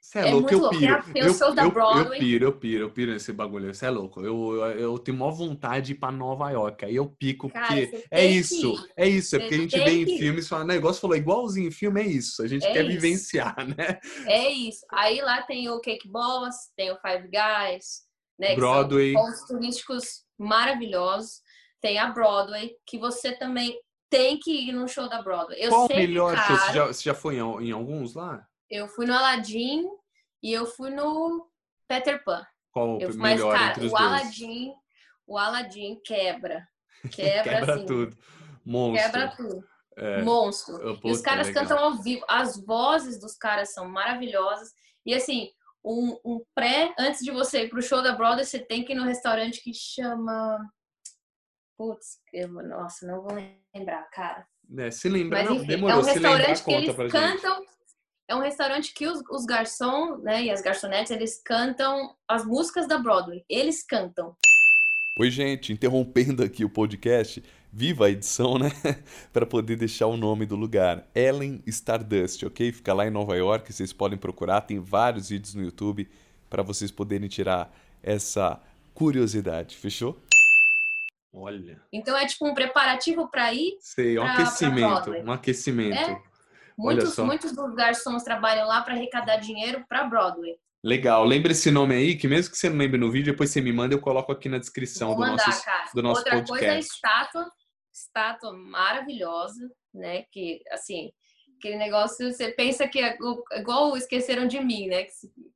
[0.00, 0.78] Você é, É louco, eu louco.
[0.78, 0.98] piro.
[0.98, 2.18] Os eu, shows da eu- eu Broadway.
[2.18, 3.72] piro, eu piro, eu piro nesse bagulho.
[3.72, 4.20] Você é louco.
[4.20, 6.84] Eu, eu, eu tenho maior vontade de ir pra Nova York.
[6.84, 8.88] Aí eu pico, Cara, porque é que isso.
[8.96, 9.36] É isso.
[9.36, 12.00] É porque a gente vê em que filmes e fala, negócio falou igualzinho em filme,
[12.00, 12.42] é isso.
[12.42, 12.90] A gente É quer isso.
[12.92, 14.00] vivenciar, né?
[14.26, 14.84] É isso.
[14.90, 18.00] Aí lá tem o Cake Boss, tem o Five Guys,
[18.38, 18.54] né?
[18.56, 19.12] Broadway.
[19.12, 21.42] Pontos turísticos maravilhosos.
[21.80, 23.78] Tem a Broadway, que você também
[24.10, 25.58] tem que ir no show da Broadway.
[25.62, 26.56] Eu Qual o é melhor show?
[26.56, 28.44] Você já, você já foi em, em alguns lá?
[28.70, 29.88] Eu fui no Aladdin
[30.42, 31.48] e eu fui no
[31.88, 32.46] Peter Pan.
[32.72, 34.06] Qual o Eu, mas, melhor cara, entre os o dois?
[34.10, 34.72] Aladdin,
[35.26, 36.68] o Aladdin quebra.
[37.12, 37.86] Quebra, Quebra assim.
[37.86, 38.16] tudo.
[38.64, 39.10] Monstro.
[39.10, 39.64] Quebra tudo.
[39.96, 40.22] É.
[40.22, 41.00] Monstro.
[41.02, 41.62] Oh, E os caras legal.
[41.62, 42.24] cantam ao vivo.
[42.28, 44.70] As vozes dos caras são maravilhosas.
[45.04, 45.50] E assim,
[45.84, 48.96] um, um pré, antes de você ir pro show da Broadway, você tem que ir
[48.96, 50.58] no restaurante que chama.
[51.76, 53.32] Putz, eu, nossa, não vou
[53.74, 54.46] lembrar, cara.
[54.78, 55.96] É, se lembra, Mas não, enfim, demorou.
[55.96, 57.68] é um lembrar, restaurante que eles pra gente.
[58.30, 62.86] É um restaurante que os, os garçons, né, e as garçonetes, eles cantam as músicas
[62.86, 63.44] da Broadway.
[63.50, 64.36] Eles cantam.
[65.18, 68.70] Oi, gente, interrompendo aqui o podcast, viva a edição, né?
[69.32, 72.70] Para poder deixar o nome do lugar, Ellen Stardust, ok?
[72.70, 76.08] Fica lá em Nova York, vocês podem procurar, tem vários vídeos no YouTube
[76.48, 78.60] para vocês poderem tirar essa
[78.94, 80.16] curiosidade, fechou?
[81.34, 83.76] Olha, Então é tipo um preparativo para ir.
[83.80, 85.24] sei, um Pra- pra aquecimento, Broadway.
[85.24, 85.98] um aquecimento.
[85.98, 86.29] É.
[86.80, 90.56] Muitos, muitos dos garçons trabalham lá para arrecadar dinheiro para Broadway.
[90.82, 93.60] Legal, lembra esse nome aí, que mesmo que você não lembre no vídeo, depois você
[93.60, 95.90] me manda, eu coloco aqui na descrição Vou do mandar, nosso, cara.
[95.94, 96.94] do nosso Outra coisa é a podcast.
[96.94, 97.52] estátua,
[97.92, 100.24] estátua maravilhosa, né?
[100.32, 101.10] Que assim,
[101.58, 105.02] aquele negócio, você pensa que é gu- igual esqueceram de mim, né?
[105.04, 105.10] Que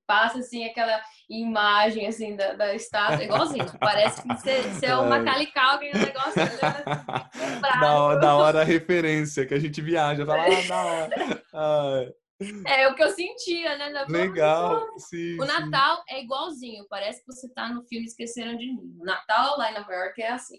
[0.07, 3.67] passa assim aquela imagem assim da, da estátua, igualzinho.
[3.81, 5.09] Parece que você, é o.
[5.09, 6.85] Macaulay Culkin, negócio quebrado.
[7.81, 11.45] Da, hora- da hora a referência, que a gente viaja, fala, ah, da hora.
[11.53, 12.05] Ah,
[12.67, 14.05] É o que eu sentia, né?
[14.09, 15.47] legal, sim, O sim.
[15.47, 18.97] Natal é igualzinho, parece que você tá no filme Esqueceram de Mim.
[19.01, 20.59] O Natal lá em Nova York é assim.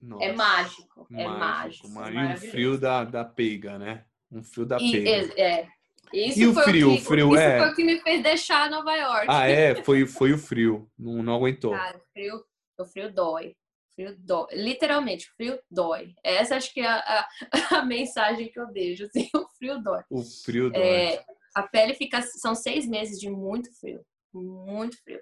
[0.00, 1.06] Nossa, É mágico.
[1.14, 1.88] É mágico.
[1.90, 4.04] ma- é E um frio da, da peiga, né?
[4.30, 5.34] Um frio da E, peiga.
[5.36, 5.68] é, é.
[6.12, 6.88] Isso E o frio?
[6.96, 9.26] que, O frio isso é- foi o que me fez deixar Nova York.
[9.28, 9.74] Ah, é?
[9.82, 10.90] Foi, foi o frio.
[10.98, 11.72] Não, não aguentou.
[11.72, 12.44] Cara, o frio,
[12.78, 13.48] o frio dói.
[13.50, 14.46] O frio dói.
[14.52, 16.14] Literalmente, o frio dói.
[16.24, 17.28] Essa acho que é a, a,
[17.80, 19.04] a mensagem que eu deixo.
[19.04, 20.02] Assim, o frio dói.
[20.10, 20.82] O frio dói.
[20.82, 22.20] É, a pele fica.
[22.22, 24.04] São seis meses de muito frio.
[24.32, 25.20] Muito frio.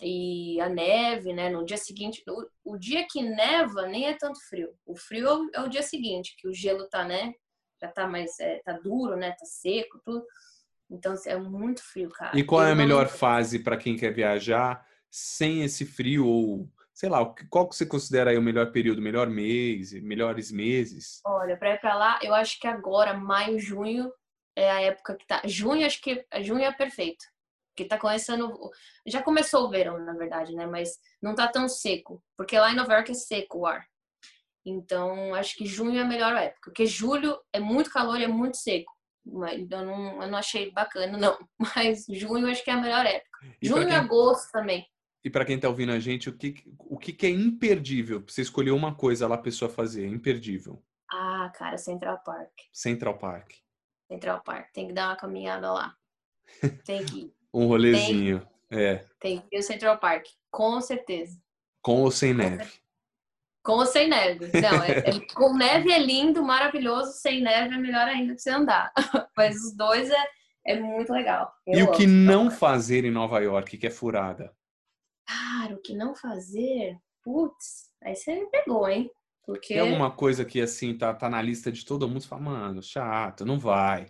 [0.00, 1.48] E a neve, né?
[1.48, 2.22] No dia seguinte.
[2.28, 4.74] O, o dia que neva nem é tanto frio.
[4.84, 7.32] O frio é o, é o dia seguinte, que o gelo tá, né?
[7.82, 8.38] Já tá mais.
[8.38, 9.32] É, tá duro, né?
[9.32, 10.24] Tá seco, tudo.
[10.88, 12.38] Então é muito frio, cara.
[12.38, 17.08] E qual é a melhor fase para quem quer viajar sem esse frio ou sei
[17.08, 21.20] lá, qual que você considera aí o melhor período, melhor mês, melhores meses?
[21.24, 24.12] Olha, pra ir pra lá, eu acho que agora, maio, junho,
[24.54, 25.42] é a época que tá.
[25.44, 27.24] Junho, acho que junho é perfeito.
[27.74, 28.54] Que tá começando.
[29.06, 30.66] Já começou o verão, na verdade, né?
[30.66, 32.22] Mas não tá tão seco.
[32.36, 33.86] Porque lá em Nova York é seco o ar.
[34.64, 36.60] Então, acho que junho é a melhor época.
[36.70, 38.92] Porque julho é muito calor e é muito seco.
[39.24, 41.38] Mas Eu não, eu não achei bacana, não.
[41.76, 43.38] Mas junho acho que é a melhor época.
[43.60, 44.86] E para junho e quem, agosto também.
[45.24, 48.22] e pra quem tá ouvindo a gente, o que, o que que é imperdível?
[48.22, 50.82] Pra Você escolher uma coisa lá a pessoa fazer, imperdível.
[51.10, 52.52] Ah, cara, Central Park.
[52.72, 53.52] Central Park.
[54.10, 54.72] Central Park.
[54.72, 55.94] Tem que dar uma caminhada lá.
[56.84, 57.32] Tem que ir.
[57.54, 58.48] Um rolezinho.
[58.70, 59.04] É.
[59.20, 60.24] Tem que ir o Central Park.
[60.50, 61.38] Com certeza.
[61.82, 62.80] Com ou sem neve.
[63.62, 64.50] Com ou sem neve.
[64.60, 67.12] Não, é- é- com neve é lindo, maravilhoso.
[67.12, 68.92] Sem neve é melhor ainda pra você andar.
[69.36, 70.26] Mas os dois é,
[70.66, 71.52] é muito legal.
[71.66, 74.52] E Eu o que não fazer em Nova York, que é furada?
[75.26, 76.96] Cara, o que não fazer?
[77.22, 79.08] Putz, aí você me pegou, hein?
[79.44, 79.74] Porque.
[79.74, 82.20] Tem alguma coisa que assim tá, tá na lista de todo mundo?
[82.20, 84.06] Você fala, mano, chato, não vai.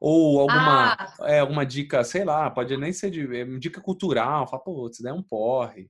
[0.00, 1.14] Ou alguma, ah.
[1.20, 5.02] é, alguma dica, sei lá, pode nem ser de é, dica cultural, fala, pô, isso
[5.02, 5.88] daí é um porre.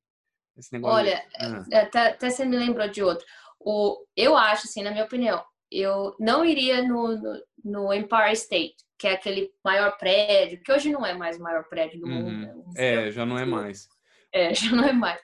[0.57, 1.81] Esse negócio Olha, ah.
[1.81, 3.27] até, até você me lembrou de outro.
[3.59, 8.77] O, eu acho, assim, na minha opinião, eu não iria no, no, no, Empire State,
[8.99, 12.23] que é aquele maior prédio, que hoje não é mais o maior prédio do uhum.
[12.23, 12.65] mundo.
[12.77, 13.89] É, é já não é mais.
[14.33, 15.21] É, já não é mais.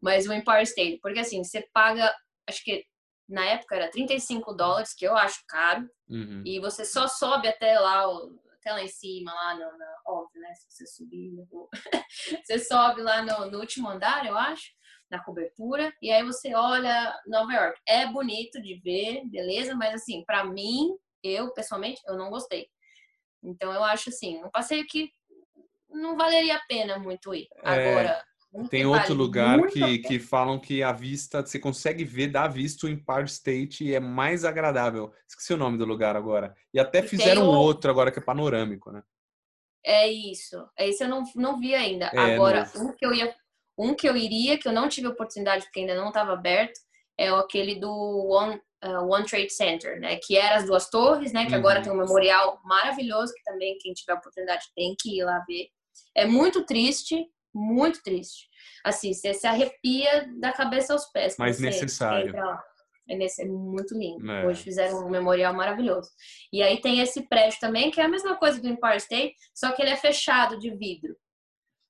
[0.00, 2.14] Mas o Empire State, porque assim, você paga,
[2.48, 2.84] acho que
[3.28, 6.42] na época era 35 dólares, que eu acho caro, uhum.
[6.44, 8.06] e você só sobe até lá,
[8.60, 10.52] até lá em cima, lá no, no óbvio, né?
[10.54, 11.32] Se você subir,
[12.44, 14.70] você sobe lá no, no último andar, eu acho
[15.10, 17.80] na cobertura, e aí você olha Nova York.
[17.86, 22.68] É bonito de ver, beleza, mas assim, para mim, eu pessoalmente, eu não gostei.
[23.42, 25.10] Então eu acho assim, um passeio que
[25.88, 27.48] não valeria a pena muito ir.
[27.64, 28.24] É, Agora,
[28.68, 32.92] tem outro lugar que, que falam que a vista, você consegue ver, dá vista em
[32.92, 35.12] Empire State e é mais agradável.
[35.28, 36.54] Esqueci o nome do lugar agora.
[36.74, 39.02] E até fizeram um outro agora que é panorâmico, né?
[39.84, 40.56] É isso.
[40.76, 42.10] É isso eu não, não vi ainda.
[42.12, 43.34] É, Agora, um que eu ia
[43.78, 46.78] um que eu iria, que eu não tive oportunidade porque ainda não estava aberto,
[47.18, 50.18] é aquele do One, uh, One Trade Center, né?
[50.22, 51.46] Que era as duas torres, né?
[51.46, 51.58] Que uhum.
[51.58, 55.68] agora tem um memorial maravilhoso que também quem tiver oportunidade tem que ir lá ver.
[56.14, 58.48] É muito triste, muito triste.
[58.84, 61.36] Assim, você se arrepia da cabeça aos pés.
[61.38, 62.34] Mas necessário.
[63.08, 64.30] É, nesse, é muito lindo.
[64.30, 64.46] É.
[64.46, 66.10] Hoje fizeram um memorial maravilhoso.
[66.52, 69.72] E aí tem esse prédio também, que é a mesma coisa do Empire State, só
[69.72, 71.16] que ele é fechado de vidro.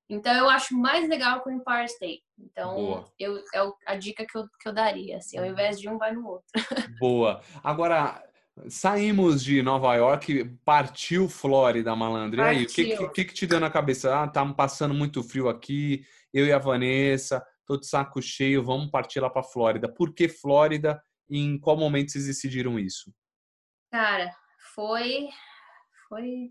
[0.08, 2.22] Então eu acho mais legal que o Empire State.
[2.36, 5.18] Então eu, é a dica que eu, que eu daria.
[5.18, 6.46] Assim, ao invés de um, vai no outro.
[6.98, 7.40] Boa.
[7.62, 8.20] Agora,
[8.68, 12.40] saímos de Nova York, partiu Flórida, malandro.
[12.40, 14.22] E aí, o que, que, que, te deu na cabeça?
[14.22, 18.90] Ah, tá passando muito frio aqui, eu e a Vanessa, tô de saco cheio, vamos
[18.90, 19.88] partir lá para Flórida.
[19.88, 23.12] Por que Flórida e em qual momento vocês decidiram isso?
[23.90, 24.30] Cara,
[24.74, 25.28] foi
[26.10, 26.50] foi,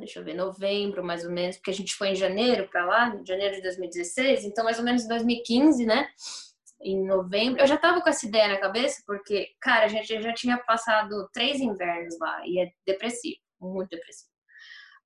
[0.00, 3.16] deixa eu ver, novembro mais ou menos, porque a gente foi em janeiro para lá,
[3.24, 6.08] janeiro de 2016, então mais ou menos em 2015, né?
[6.80, 10.32] Em novembro, eu já tava com essa ideia na cabeça, porque, cara, a gente já
[10.32, 14.30] tinha passado três invernos lá e é depressivo, muito depressivo.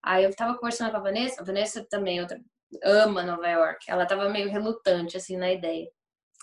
[0.02, 2.40] Aí eu tava conversando com a Vanessa, a Vanessa também outra,
[2.82, 5.88] ama Nova York, ela tava meio relutante, assim, na ideia.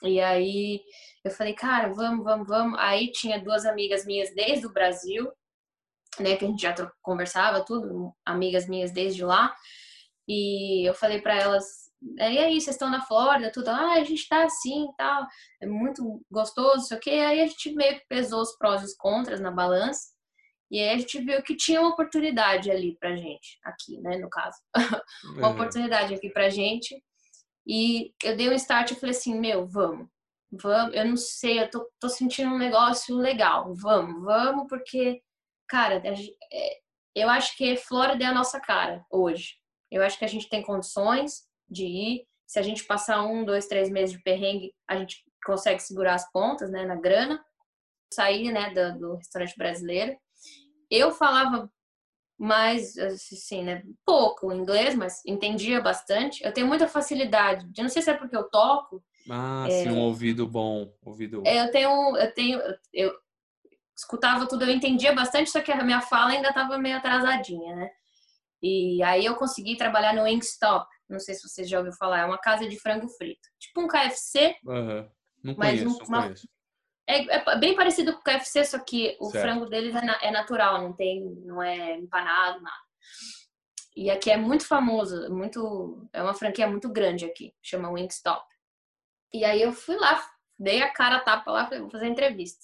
[0.04, 0.82] E aí
[1.24, 2.80] eu falei, cara, vamos, vamos, vamos.
[2.80, 5.30] Aí tinha duas amigas minhas desde o Brasil,
[6.20, 9.54] né, que a gente já conversava tudo, amigas minhas desde lá.
[10.28, 14.28] E eu falei para elas, e aí, vocês estão na Flórida, tudo, ah, a gente
[14.28, 15.28] tá assim, tal,
[15.62, 17.10] é muito gostoso, sei o quê.
[17.12, 20.14] Aí a gente meio que pesou os prós e os contras na balança.
[20.72, 24.30] E aí a gente viu que tinha uma oportunidade ali pra gente, aqui, né, no
[24.30, 24.58] caso.
[25.36, 25.54] uma uhum.
[25.54, 27.04] oportunidade aqui pra gente.
[27.68, 30.08] E eu dei um start e falei assim, meu, vamos.
[30.52, 33.74] Vamos, eu não sei, eu tô, tô sentindo um negócio legal.
[33.76, 35.22] Vamos, vamos, porque
[35.68, 36.80] cara, é,
[37.16, 39.56] eu acho que Flórida é a nossa cara hoje.
[39.92, 42.27] Eu acho que a gente tem condições de ir.
[42.47, 46.29] Se a gente passar um, dois, três meses de perrengue, a gente consegue segurar as
[46.32, 47.43] pontas, né, na grana.
[48.12, 50.17] Sair, né, do, do restaurante brasileiro.
[50.89, 51.71] Eu falava
[52.39, 56.43] mais, assim, né, pouco inglês, mas entendia bastante.
[56.43, 57.67] Eu tenho muita facilidade.
[57.77, 59.03] Eu não sei se é porque eu toco.
[59.29, 61.43] Ah, é, sim, um ouvido bom, ouvido.
[61.45, 62.60] É, eu tenho, eu tenho,
[62.93, 63.13] eu,
[63.95, 67.89] escutava tudo, eu entendia bastante, só que a minha fala ainda estava meio atrasadinha, né?
[68.62, 70.88] E aí eu consegui trabalhar no Wingstop.
[71.10, 73.48] Não sei se vocês já ouviram falar, é uma casa de frango frito.
[73.60, 74.56] Tipo um KFC.
[74.63, 75.10] Uhum.
[75.43, 76.17] Não mas conheço, uma...
[76.17, 76.48] não conheço.
[77.08, 79.43] É, é, bem parecido com o KFC, só que o certo.
[79.43, 82.78] frango deles é, na, é, natural, não tem, não é empanado, nada.
[83.95, 88.45] E aqui é muito famoso, muito, é uma franquia muito grande aqui, chama Wingstop.
[89.34, 90.24] E aí eu fui lá,
[90.58, 92.63] dei a cara a tapa lá, falei, vou fazer entrevista.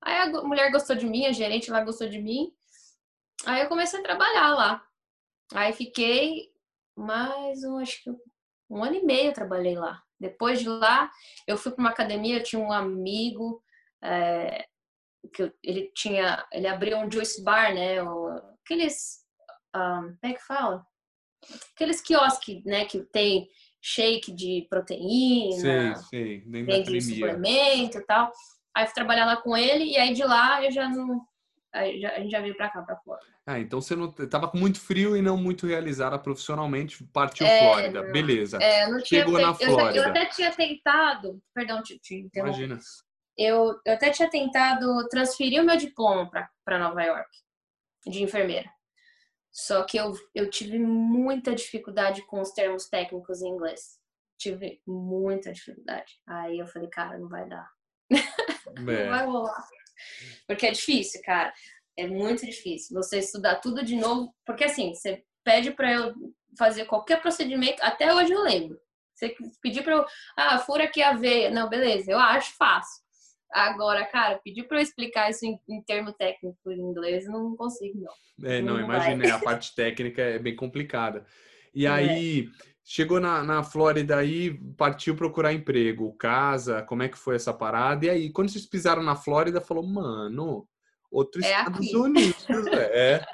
[0.00, 2.50] Aí a mulher gostou de mim, a gerente lá gostou de mim.
[3.44, 4.82] Aí eu comecei a trabalhar lá.
[5.52, 6.53] Aí fiquei
[6.96, 8.10] mais um, acho que
[8.70, 10.02] um ano e meio eu trabalhei lá.
[10.18, 11.10] Depois de lá,
[11.46, 13.62] eu fui para uma academia, eu tinha um amigo
[14.02, 14.66] é,
[15.32, 17.96] que ele tinha, ele abriu um juice bar, né?
[18.62, 19.24] Aqueles,
[19.74, 20.86] um, como é que fala?
[21.74, 22.84] Aqueles quiosques, né?
[22.84, 23.48] Que tem
[23.82, 26.64] shake de proteína, sei, sei.
[26.64, 28.32] tem de suplemento e tal.
[28.74, 31.20] Aí fui trabalhar lá com ele e aí de lá eu já não.
[31.74, 33.26] A gente já veio pra cá, pra Flórida.
[33.44, 37.58] Ah, então você não tava com muito frio e não muito realizada profissionalmente, partiu é,
[37.58, 38.02] Flórida.
[38.04, 38.58] Não, Beleza.
[38.58, 39.98] É, não tinha Chegou na Flórida.
[39.98, 41.42] Eu, eu, até tinha tentado.
[41.52, 42.78] Perdão, te, te Imagina.
[43.36, 46.30] Eu, eu até tinha tentado transferir o meu diploma
[46.64, 47.28] para Nova York,
[48.06, 48.70] de enfermeira.
[49.50, 53.98] Só que eu, eu tive muita dificuldade com os termos técnicos em inglês.
[54.38, 56.20] Tive muita dificuldade.
[56.24, 57.68] Aí eu falei, cara, não vai dar.
[58.76, 59.04] É.
[59.04, 59.64] Não vai rolar.
[60.46, 61.52] Porque é difícil, cara.
[61.96, 66.14] É muito difícil você estudar tudo de novo, porque assim, você pede para eu
[66.58, 68.78] fazer qualquer procedimento, até hoje eu lembro.
[69.14, 70.04] Você pedir para eu,
[70.36, 71.50] ah, fura aqui a veia.
[71.50, 73.04] Não, beleza, eu acho fácil.
[73.52, 78.00] Agora, cara, pedir para eu explicar isso em, em, termo técnico em inglês, não consigo,
[78.00, 78.50] não.
[78.50, 81.24] É, não, não imagina, a parte técnica é bem complicada.
[81.72, 81.88] E é.
[81.88, 82.48] aí,
[82.84, 88.04] chegou na, na Flórida aí, partiu procurar emprego, casa, como é que foi essa parada?
[88.04, 90.68] E aí, quando vocês pisaram na Flórida, falou, mano,
[91.10, 91.96] outro é Estados aqui.
[91.96, 93.24] Unidos, é.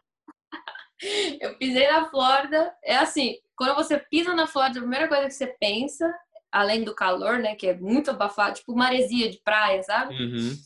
[1.41, 5.35] Eu pisei na Flórida, é assim, quando você pisa na Flórida, a primeira coisa que
[5.35, 6.15] você pensa,
[6.53, 10.15] além do calor, né, que é muito abafado, tipo maresia de praia, sabe?
[10.15, 10.57] Uhum.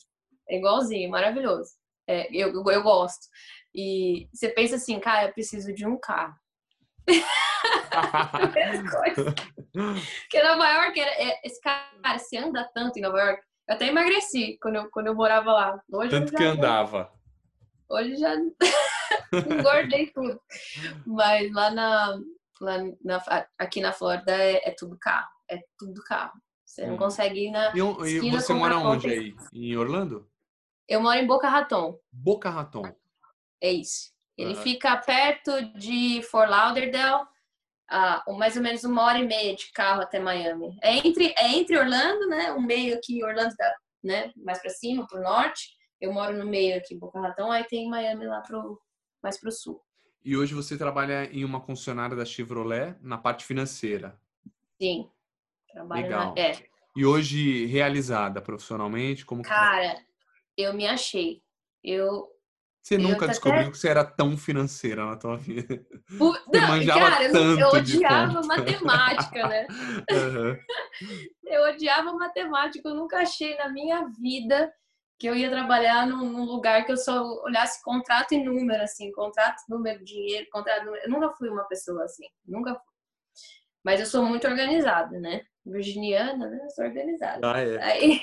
[0.48, 1.70] É igualzinho, maravilhoso.
[2.06, 3.28] É, eu, eu, eu gosto.
[3.74, 6.34] E você pensa assim, cara, eu preciso de um carro.
[10.22, 13.88] Porque Nova York, era, é, esse cara, se anda tanto em Nova York, eu até
[13.88, 15.82] emagreci quando eu, quando eu morava lá.
[15.90, 17.10] Hoje tanto que andava.
[17.88, 18.34] Hoje já
[19.32, 20.40] engordei tudo.
[21.06, 22.20] Mas lá na,
[22.60, 23.22] lá na,
[23.58, 25.28] aqui na Flórida é, é, tudo carro.
[25.50, 26.32] É tudo carro.
[26.64, 26.98] Você não hum.
[26.98, 27.72] consegue ir na.
[27.74, 27.78] E,
[28.26, 29.34] e você mora onde aí?
[29.52, 30.28] Em Orlando?
[30.88, 31.98] Eu moro em Boca Raton.
[32.12, 32.84] Boca Raton.
[33.62, 34.13] É isso.
[34.36, 37.24] Ele fica perto de Fort Lauderdale,
[37.90, 40.76] uh, mais ou menos uma hora e meia de carro até Miami.
[40.82, 42.52] É entre, é entre Orlando, né?
[42.52, 43.54] O meio aqui, Orlando,
[44.02, 44.32] né?
[44.36, 45.68] Mais para cima, pro norte.
[46.00, 47.50] Eu moro no meio aqui, Boca Raton.
[47.50, 48.80] Aí tem Miami lá pro,
[49.22, 49.80] mais pro sul.
[50.24, 54.18] E hoje você trabalha em uma concessionária da Chevrolet na parte financeira.
[54.80, 55.08] Sim.
[55.70, 56.34] Trabalho Legal.
[56.34, 56.40] Na...
[56.40, 56.66] É.
[56.96, 59.96] E hoje realizada profissionalmente, como Cara,
[60.56, 61.42] eu me achei.
[61.82, 62.33] Eu
[62.84, 63.70] você nunca descobriu até...
[63.70, 65.64] que você era tão financeira na tua vida.
[66.06, 69.66] Você não, cara, tanto eu odiava matemática, né?
[70.12, 70.58] Uhum.
[71.48, 74.70] eu odiava matemática, eu nunca achei na minha vida
[75.18, 79.10] que eu ia trabalhar num, num, lugar que eu só olhasse contrato e número, assim,
[79.12, 81.02] contrato, número, dinheiro, contrato, número.
[81.04, 82.94] Eu nunca fui uma pessoa assim, nunca fui.
[83.82, 85.40] Mas eu sou muito organizada, né?
[85.64, 86.60] Virginiana, né?
[86.62, 87.50] Eu sou organizada.
[87.50, 87.82] Ah, é.
[87.82, 88.20] Aí,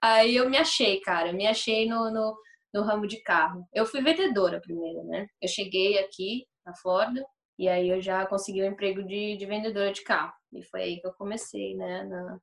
[0.00, 2.36] aí eu me achei, cara, eu me achei no, no,
[2.74, 3.66] no ramo de carro.
[3.72, 5.28] Eu fui vendedora primeiro, né?
[5.40, 7.24] Eu cheguei aqui na Flórida
[7.56, 10.32] e aí eu já consegui o um emprego de, de vendedora de carro.
[10.52, 12.02] E foi aí que eu comecei, né?
[12.02, 12.38] Na,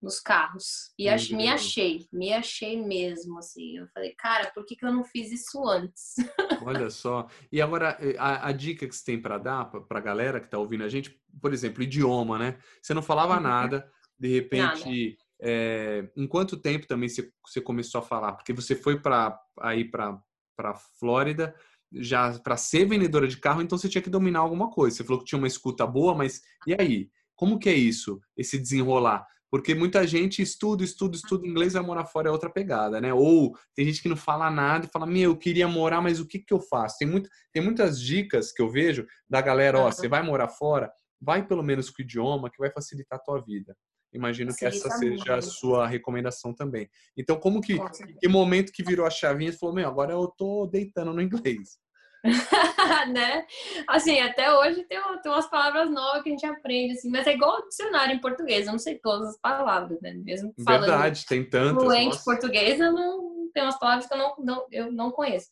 [0.00, 0.92] nos carros.
[0.98, 3.78] E ach, me achei, me achei mesmo, assim.
[3.78, 6.14] Eu falei, cara, por que, que eu não fiz isso antes?
[6.64, 7.26] Olha só.
[7.50, 10.46] E agora, eh, a, a dica que você tem para dar para a galera que
[10.46, 12.58] está ouvindo a gente, por exemplo, idioma, né?
[12.80, 13.40] Você não falava uhum.
[13.40, 18.32] nada, de repente, é, em quanto tempo também você, você começou a falar?
[18.32, 20.20] Porque você foi para aí para
[20.56, 21.54] para Flórida
[21.92, 24.96] já para ser vendedora de carro, então você tinha que dominar alguma coisa.
[24.96, 27.10] Você falou que tinha uma escuta boa, mas e aí?
[27.36, 28.20] Como que é isso?
[28.36, 29.26] Esse desenrolar?
[29.50, 33.14] Porque muita gente estuda, estuda, estuda inglês, vai morar fora é outra pegada, né?
[33.14, 36.26] Ou tem gente que não fala nada e fala, meu, eu queria morar, mas o
[36.26, 36.96] que, que eu faço?
[36.98, 40.90] Tem, muito, tem muitas dicas que eu vejo da galera, ó, você vai morar fora,
[41.20, 43.76] vai pelo menos com o idioma, que vai facilitar a tua vida.
[44.14, 46.88] Imagino Facilita que essa seja a sua recomendação também.
[47.16, 47.76] Então, como que,
[48.20, 51.78] que momento que virou a chavinha e falou, meu, agora eu tô deitando no inglês?
[53.12, 53.46] né?
[53.86, 57.34] Assim, até hoje tem, tem umas palavras novas que a gente aprende, assim, mas é
[57.34, 60.14] igual ao dicionário em português, eu não sei todas as palavras, né?
[60.14, 61.82] Mesmo falando Verdade, tem tantas.
[61.82, 62.24] Fluente nossa.
[62.24, 65.48] português, eu não tem umas palavras que eu não, não, eu não conheço.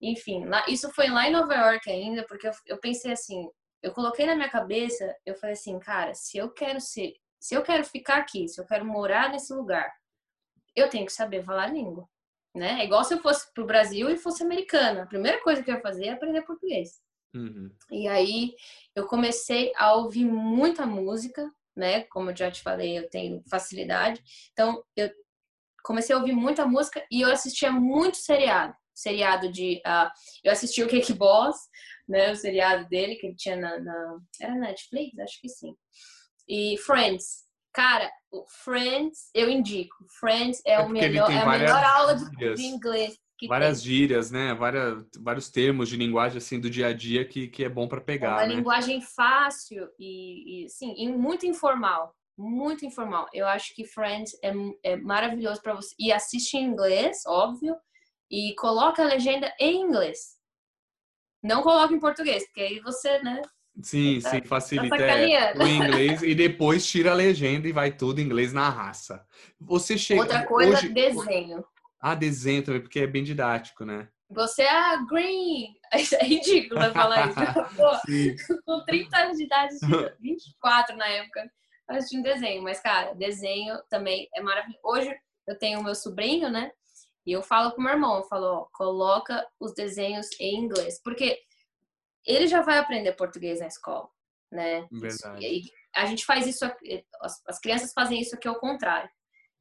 [0.00, 3.46] Enfim, lá, isso foi lá em Nova York ainda, porque eu, eu pensei assim,
[3.82, 7.62] eu coloquei na minha cabeça, eu falei assim, cara, se eu quero ser, se eu
[7.62, 9.92] quero ficar aqui, se eu quero morar nesse lugar,
[10.76, 12.08] eu tenho que saber falar a língua
[12.54, 12.80] né?
[12.80, 15.02] É igual se eu fosse pro Brasil e fosse americana.
[15.02, 17.00] A primeira coisa que eu ia fazer é aprender português.
[17.34, 17.70] Uhum.
[17.90, 18.54] E aí
[18.94, 22.02] eu comecei a ouvir muita música, né?
[22.04, 24.22] Como eu já te falei, eu tenho facilidade.
[24.52, 25.10] Então eu
[25.82, 28.74] comecei a ouvir muita música e eu assistia muito seriado.
[28.94, 29.80] Seriado de.
[29.86, 30.10] Uh,
[30.44, 31.56] eu assisti o Cake Boss,
[32.06, 32.32] né?
[32.32, 34.18] O seriado dele que ele tinha na, na.
[34.38, 35.18] Era Netflix?
[35.18, 35.74] Acho que sim.
[36.52, 37.46] E Friends.
[37.72, 39.96] Cara, o Friends, eu indico.
[40.20, 43.18] Friends é, é o melhor, é a melhor aula de, de inglês.
[43.48, 43.90] várias tem.
[43.90, 44.52] gírias, né?
[44.52, 48.02] Várias, vários termos de linguagem assim do dia a dia que, que é bom para
[48.02, 48.32] pegar.
[48.32, 48.54] É uma né?
[48.56, 52.14] linguagem fácil e, e sim, e muito informal.
[52.36, 53.26] Muito informal.
[53.32, 54.52] Eu acho que Friends é,
[54.82, 55.94] é maravilhoso para você.
[55.98, 57.74] E assiste em inglês, óbvio,
[58.30, 60.36] e coloca a legenda em inglês.
[61.42, 63.40] Não coloca em português, porque aí você, né,
[63.80, 68.24] Sim, sim, facilita é, o inglês e depois tira a legenda e vai tudo em
[68.24, 69.26] inglês na raça.
[69.58, 70.88] Você chega Outra coisa, hoje...
[70.90, 71.64] desenho.
[71.98, 74.08] Ah, desenho também, porque é bem didático, né?
[74.28, 75.74] Você é green.
[76.18, 77.36] É ridículo falar isso.
[77.76, 79.74] Pô, com 30 anos de idade,
[80.20, 81.50] 24 na época,
[81.86, 82.62] assistindo desenho.
[82.62, 84.80] Mas, cara, desenho também é maravilhoso.
[84.82, 85.14] Hoje
[85.46, 86.70] eu tenho o meu sobrinho, né?
[87.26, 91.38] E eu falo com meu irmão, eu falo, ó, coloca os desenhos em inglês, porque
[92.26, 94.08] ele já vai aprender português na escola,
[94.50, 94.86] né?
[94.90, 95.44] Verdade.
[95.44, 95.62] E
[95.94, 96.64] a gente faz isso,
[97.20, 99.10] as, as crianças fazem isso aqui ao contrário.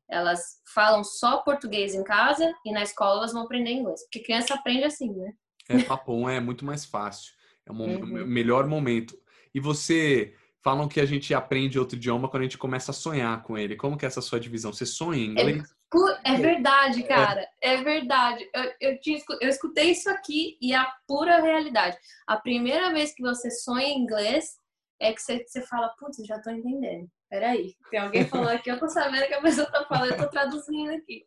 [0.10, 4.54] Elas falam só português em casa e na escola elas vão aprender inglês, porque criança
[4.54, 5.34] aprende assim, né?
[5.70, 7.32] É, papo, é muito mais fácil.
[7.66, 8.26] É o Uhum.
[8.26, 9.18] melhor momento.
[9.54, 13.42] E você falam que a gente aprende outro idioma quando a gente começa a sonhar
[13.44, 13.76] com ele.
[13.76, 14.74] Como que é essa sua divisão?
[14.74, 15.76] Você sonha em inglês?
[15.92, 17.48] Pu- É verdade, cara.
[17.62, 18.50] É verdade.
[18.54, 21.98] Eu, eu, escu- eu escutei isso aqui e é a pura realidade.
[22.26, 24.56] A primeira vez que você sonha em inglês
[25.00, 27.10] é que você, você fala, putz, já tô entendendo.
[27.30, 30.28] Peraí, tem alguém falando aqui, eu tô sabendo que a pessoa tá falando, eu tô
[30.30, 31.26] traduzindo aqui.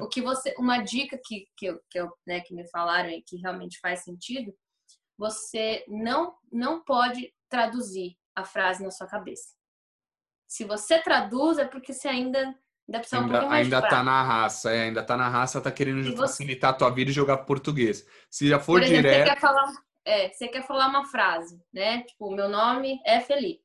[0.00, 3.22] O que você, uma dica que, que, eu, que, eu, né, que me falaram e
[3.22, 4.54] que realmente faz sentido,
[5.18, 9.54] você não, não pode traduzir a frase na sua cabeça.
[10.46, 12.54] Se você traduz, é porque você ainda,
[12.88, 15.60] ainda precisa um Ainda, pouquinho mais ainda tá na raça, é, ainda tá na raça,
[15.60, 18.06] tá querendo você- facilitar a tua vida e jogar português.
[18.30, 19.72] Se já for Por exemplo, direto, você quer falar,
[20.04, 22.02] é, você quer falar uma frase, né?
[22.02, 23.64] Tipo, meu nome é Felipe.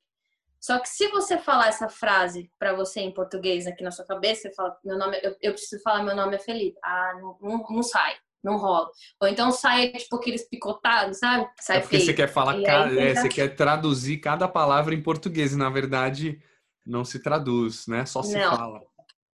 [0.59, 4.43] Só que se você falar essa frase para você em português aqui na sua cabeça,
[4.43, 6.77] você fala, meu nome, eu, eu preciso falar meu nome é Felipe.
[6.83, 8.13] Ah, não, não, não sai,
[8.43, 8.87] não rola.
[9.19, 11.47] Ou então sai tipo aqueles picotados, sabe?
[11.59, 12.05] Sai é porque feio.
[12.07, 15.69] você quer falar, aí é, tenta- você quer traduzir cada palavra em português e na
[15.71, 16.39] verdade
[16.85, 18.05] não se traduz, né?
[18.05, 18.55] Só se Não.
[18.55, 18.81] fala.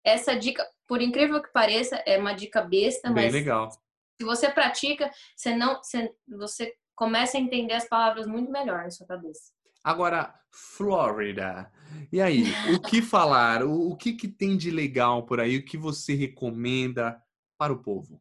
[0.04, 3.70] Essa dica, por incrível que pareça, é uma dica besta, Bem mas legal.
[3.70, 8.90] se você pratica, você não, você, você começa a entender as palavras muito melhor na
[8.90, 9.52] sua cabeça.
[9.84, 11.70] Agora, Flórida.
[12.12, 12.44] E aí,
[12.74, 13.62] o que falar?
[13.62, 15.56] O, o que, que tem de legal por aí?
[15.56, 17.22] O que você recomenda
[17.58, 18.20] para o povo?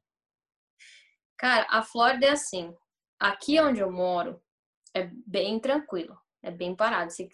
[1.37, 2.73] Cara, a Flórida é assim.
[3.19, 4.41] Aqui onde eu moro
[4.93, 7.07] é bem tranquilo, é bem parado.
[7.07, 7.29] Assim,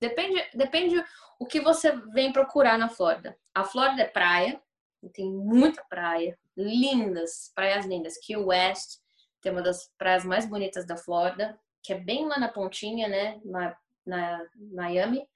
[0.00, 1.04] depende, depende
[1.38, 3.36] o que você vem procurar na Flórida.
[3.54, 4.60] A Flórida é praia,
[5.12, 8.18] tem muita praia, lindas, praias lindas.
[8.18, 8.98] Key West
[9.40, 13.40] tem uma das praias mais bonitas da Flórida, que é bem lá na pontinha, né,
[13.44, 15.26] na, na Miami.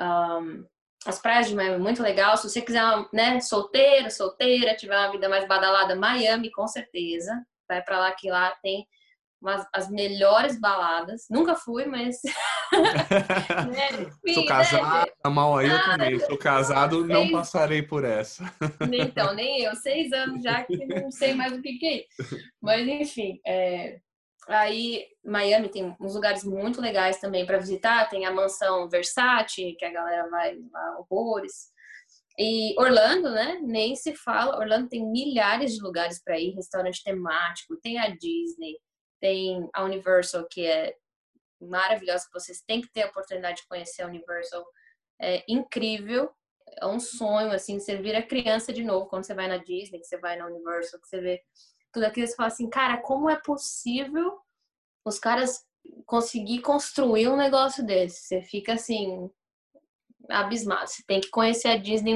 [0.00, 0.66] Um,
[1.04, 2.36] as praias de Miami é muito legal.
[2.36, 2.82] Se você quiser,
[3.12, 7.44] né, solteiro, solteira, tiver uma vida mais badalada, Miami, com certeza.
[7.68, 8.86] Vai pra lá que lá tem
[9.44, 11.26] umas, as melhores baladas.
[11.30, 12.16] Nunca fui, mas.
[12.72, 16.18] né, enfim, Sou né, casado, mal aí eu também.
[16.20, 18.44] Sou casado, não passarei por essa.
[18.88, 19.74] Nem- Então, nem eu.
[19.76, 22.36] Seis anos já que não sei mais o que, que é isso.
[22.60, 23.38] Mas, enfim.
[23.46, 23.98] é,
[24.46, 28.08] Aí, Miami tem uns lugares muito legais também para visitar.
[28.10, 31.72] Tem a mansão Versace, que a galera vai lá horrores.
[32.38, 33.58] E Orlando, né?
[33.62, 34.58] Nem se fala.
[34.58, 38.74] Orlando tem milhares de lugares para ir, restaurante temático, tem a Disney,
[39.24, 40.94] tem a Universal, que é
[41.58, 42.28] maravilhosa.
[42.30, 44.62] Vocês têm que ter a oportunidade de conhecer a Universal.
[45.18, 46.30] É incrível.
[46.78, 50.06] É um sonho, assim, você vira criança de novo quando você vai na Disney, que
[50.06, 51.42] você vai na Universal, que você vê
[51.90, 54.38] tudo aquilo, você fala assim, cara, como é possível
[55.06, 55.64] os caras
[56.04, 58.26] conseguir construir um negócio desse?
[58.26, 59.30] Você fica assim,
[60.28, 60.90] abismado.
[60.90, 62.14] Você tem que conhecer a Disney.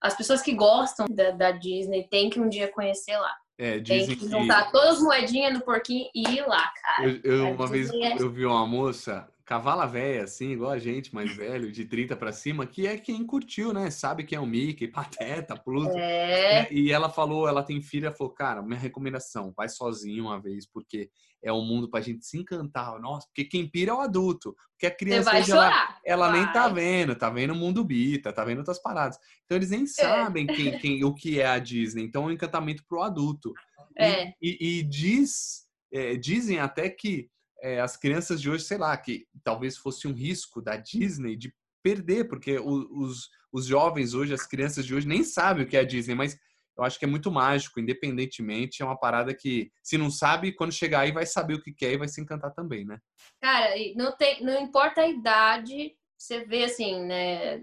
[0.00, 3.36] As pessoas que gostam da, da Disney têm que um dia conhecer lá.
[3.58, 4.30] É, Tem dizem que que.
[4.30, 7.08] juntar todas as moedinhas no porquinho e ir lá, cara.
[7.08, 11.14] Eu, eu- uma vez é- eu vi uma moça, cavala velha, assim, igual a gente,
[11.14, 13.90] mais velho, de 30 pra cima, que é quem curtiu, né?
[13.90, 15.96] Sabe quem é o Mickey, Pateta, Pluto.
[15.96, 20.38] É, É, E ela falou, ela tem filha, falou, cara, minha recomendação, vai sozinho uma
[20.38, 21.08] vez, porque
[21.42, 23.00] é um mundo pra gente se encantar.
[23.00, 24.54] Nossa, porque quem pira é o adulto.
[24.72, 26.74] Porque a criança vai hoje, ela, ela nem tá Vai.
[26.82, 29.18] vendo, tá vendo o mundo bita, tá vendo outras paradas.
[29.46, 29.76] Então eles É.
[29.76, 32.02] nem sabem quem, quem, o que é a Disney.
[32.04, 33.54] Então é um encantamento pro adulto.
[33.98, 34.32] E- É.
[34.42, 37.30] E, e diz, é, dizem até que
[37.60, 41.52] é, as crianças de hoje, sei lá, que talvez fosse um risco da Disney de
[41.82, 45.80] perder, porque os, os jovens hoje, as crianças de hoje, nem sabem o que é
[45.80, 46.38] a Disney, mas
[46.76, 50.72] eu acho que é muito mágico, independentemente, é uma parada que, se não sabe, quando
[50.72, 52.98] chegar aí vai saber o que quer e vai se encantar também, né?
[53.40, 57.60] Cara, não, tem, não importa a idade, você vê assim, né?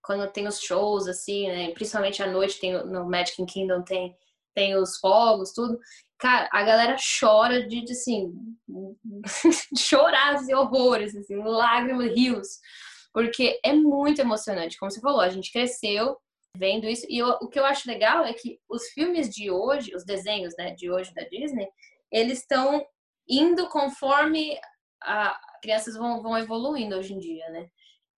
[0.00, 1.72] Quando tem os shows, assim, né?
[1.72, 4.16] Principalmente à noite, tem, no Magic Kingdom tem,
[4.54, 5.80] tem os fogos, tudo.
[6.18, 8.32] Cara, a galera chora de, de, assim,
[9.76, 12.48] chorar assim, horrores, assim, lágrimas, rios.
[13.12, 14.76] Porque é muito emocionante.
[14.78, 16.16] Como você falou, a gente cresceu
[16.56, 17.06] vendo isso.
[17.08, 20.54] E eu- o que eu acho legal é que os filmes de hoje, os desenhos
[20.56, 21.68] né, de hoje da Disney,
[22.10, 22.84] eles estão
[23.28, 24.58] indo conforme
[25.02, 27.68] a crianças vão, vão evoluindo hoje em dia, né?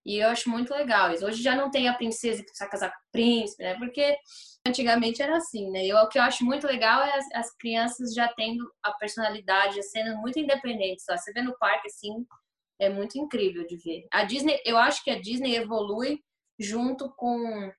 [0.07, 1.25] E eu acho muito legal isso.
[1.25, 3.77] Hoje já não tem a princesa que precisa casar com o príncipe, né?
[3.77, 4.17] Porque
[4.65, 5.83] antigamente era assim, né?
[5.85, 8.93] E eu- o que eu acho muito legal é as, as crianças já tendo a
[8.93, 11.03] personalidade, já sendo muito independentes.
[11.09, 11.17] Ó.
[11.17, 12.25] Você vê no parque, assim,
[12.79, 14.07] é muito incrível de ver.
[14.09, 16.23] A Disney, eu acho que a Disney evolui
[16.57, 17.69] junto com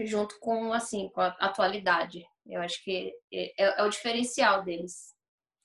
[0.00, 5.14] junto com assim com a atualidade Eu acho que é, é, é o diferencial deles.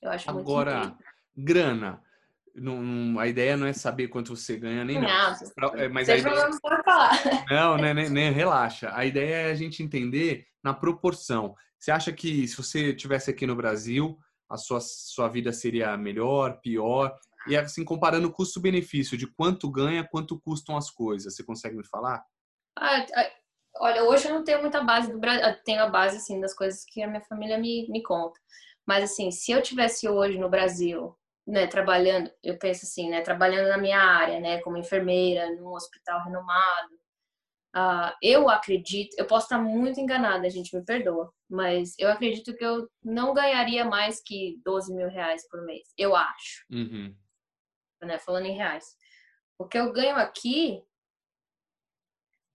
[0.01, 0.95] Eu acho Agora,
[1.35, 2.03] grana.
[2.55, 5.37] Não, a ideia não é saber quanto você ganha nem nada.
[5.75, 6.49] É, mas a ideia...
[6.85, 7.11] falar.
[7.51, 8.91] Não, né, nem, nem relaxa.
[8.93, 11.53] A ideia é a gente entender na proporção.
[11.77, 14.17] Você acha que se você tivesse aqui no Brasil,
[14.49, 17.13] a sua, sua vida seria melhor, pior?
[17.45, 21.35] E assim, comparando custo-benefício, de quanto ganha, quanto custam as coisas.
[21.35, 22.23] Você consegue me falar?
[22.79, 23.05] Ah,
[23.79, 25.43] olha, hoje eu não tenho muita base do Brasil.
[25.65, 28.39] Tenho a base, assim, das coisas que a minha família me, me conta.
[28.87, 33.69] Mas, assim, se eu tivesse hoje no Brasil né, trabalhando, eu penso assim, né, trabalhando
[33.69, 36.93] na minha área, né, como enfermeira, num hospital renomado,
[37.75, 42.55] uh, eu acredito, eu posso estar muito enganada, a gente me perdoa, mas eu acredito
[42.55, 47.15] que eu não ganharia mais que 12 mil reais por mês, eu acho, uhum.
[48.01, 48.85] né, falando em reais.
[49.57, 50.81] O que eu ganho aqui,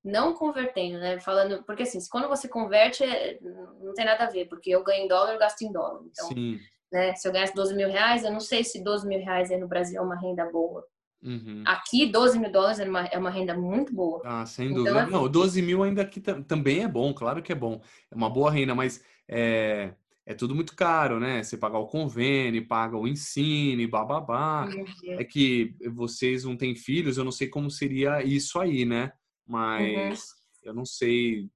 [0.03, 4.49] não convertendo, né, falando, porque assim, quando você converte, é, não tem nada a ver,
[4.49, 6.27] porque eu ganho em dólar, eu gasto em dólar, então...
[6.27, 6.59] Sim
[6.93, 7.15] né?
[7.15, 9.69] Se eu ganhasse 12 mil reais, eu não sei se 12 mil reais aí no
[9.69, 10.85] Brasil é uma renda boa.
[11.23, 11.63] Uhum.
[11.67, 14.23] Aqui, 12 mil dólares é uma, é uma renda muito boa.
[14.25, 15.03] Ah, sem então, dúvida.
[15.03, 17.81] Então, não, 12 mil ainda aqui também é bom, claro que é bom.
[18.11, 19.93] É uma boa renda, mas é,
[20.25, 21.43] é tudo muito caro, né?
[21.43, 24.67] Você paga o convênio, paga o ensino, bababá.
[24.67, 24.85] Uhum.
[25.19, 29.13] É que vocês não têm filhos, eu não sei como seria isso aí, né?
[29.47, 30.71] Mas uhum.
[30.71, 31.51] eu não sei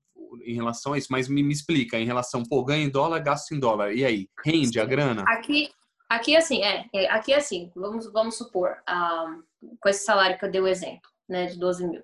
[0.44, 3.52] em relação a isso, mas me, me explica, em relação, pô, ganha em dólar, gasto
[3.52, 3.92] em dólar.
[3.92, 5.24] E aí, rende a grana?
[5.28, 5.70] Aqui,
[6.08, 9.36] aqui assim, é, é aqui assim, vamos, vamos supor, um, ah,
[9.80, 12.02] com esse salário que eu dei o exemplo, né, de 12 mil.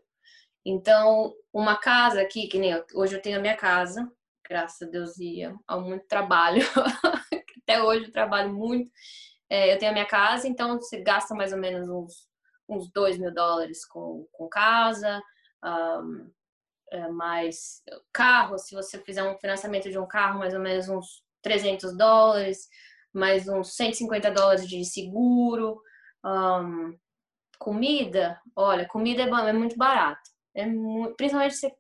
[0.65, 4.11] Então, uma casa aqui, que nem eu, hoje eu tenho a minha casa,
[4.49, 6.63] graças a Deus e ao muito trabalho,
[7.63, 8.91] até hoje eu trabalho muito.
[9.49, 12.29] É, eu tenho a minha casa, então você gasta mais ou menos uns,
[12.69, 15.21] uns 2 mil dólares com, com casa,
[15.65, 16.40] um, ah, é,
[17.13, 17.83] mais
[18.13, 22.69] carro, se você fizer um financiamento de um carro, mais ou menos uns 300 dólares,
[23.13, 25.81] mais uns 150 dólares de seguro,
[26.25, 26.97] um,
[27.59, 31.75] comida, olha, comida é, é muito barato, é muito, principalmente se você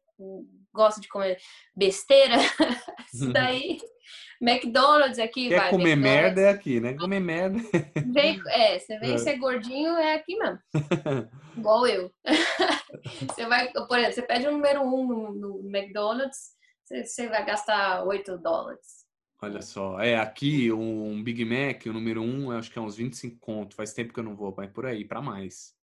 [0.73, 1.39] gosta de comer
[1.75, 2.37] besteira,
[3.13, 3.79] isso daí
[4.41, 5.71] McDonald's aqui, Quer vai.
[5.71, 6.95] comer merda é aqui, né?
[6.95, 7.59] Comer merda.
[8.07, 9.19] Vem, é, você vem é.
[9.19, 10.59] ser gordinho, é aqui mesmo.
[11.57, 12.11] Igual eu.
[13.29, 17.45] você vai, por exemplo, você pede um número um no, no McDonald's, você, você, vai
[17.45, 19.01] gastar 8 dólares.
[19.43, 23.39] Olha só, é aqui um Big Mac, o número um, acho que é uns 25
[23.39, 23.75] conto.
[23.75, 25.75] Faz tempo que eu não vou, vai por aí, para mais.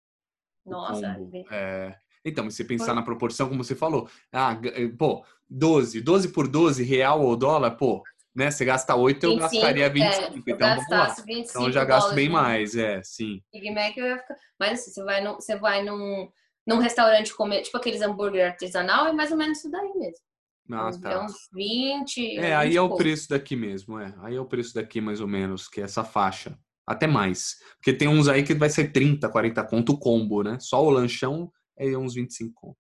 [0.65, 1.17] Nossa,
[1.51, 1.95] é.
[2.25, 4.59] Então, se você pensar na proporção, como você falou, ah,
[4.97, 8.03] pô, 12, 12 por 12, real ou dólar, pô,
[8.37, 8.51] né?
[8.51, 10.21] Você gasta 8, eu gastaria 25.
[10.21, 11.07] É, então vamos lá.
[11.07, 13.41] 25 então eu já gasto bem mais, é, sim.
[13.51, 14.35] Big Mac eu ia ficar.
[14.59, 16.29] Mas assim, você vai, no, você vai num,
[16.65, 20.23] num restaurante comer, tipo aqueles hambúrguer artesanal, é mais ou menos isso daí mesmo.
[20.71, 21.13] Ah, tá.
[21.13, 22.37] É uns 20.
[22.37, 24.13] É, aí é o preço daqui mesmo, é.
[24.21, 26.55] Aí é o preço daqui mais ou menos, que é essa faixa.
[26.85, 27.55] Até mais.
[27.77, 30.57] Porque tem uns aí que vai ser 30, 40 conto o combo, né?
[30.59, 32.77] Só o lanchão é uns 25 conto.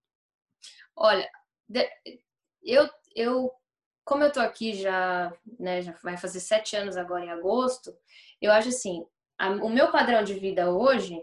[0.95, 1.27] Olha,
[2.63, 3.51] eu, eu
[4.07, 7.93] como eu tô aqui já, né, já vai fazer sete anos agora em agosto,
[8.41, 9.05] eu acho assim,
[9.37, 11.21] a, o meu padrão de vida hoje,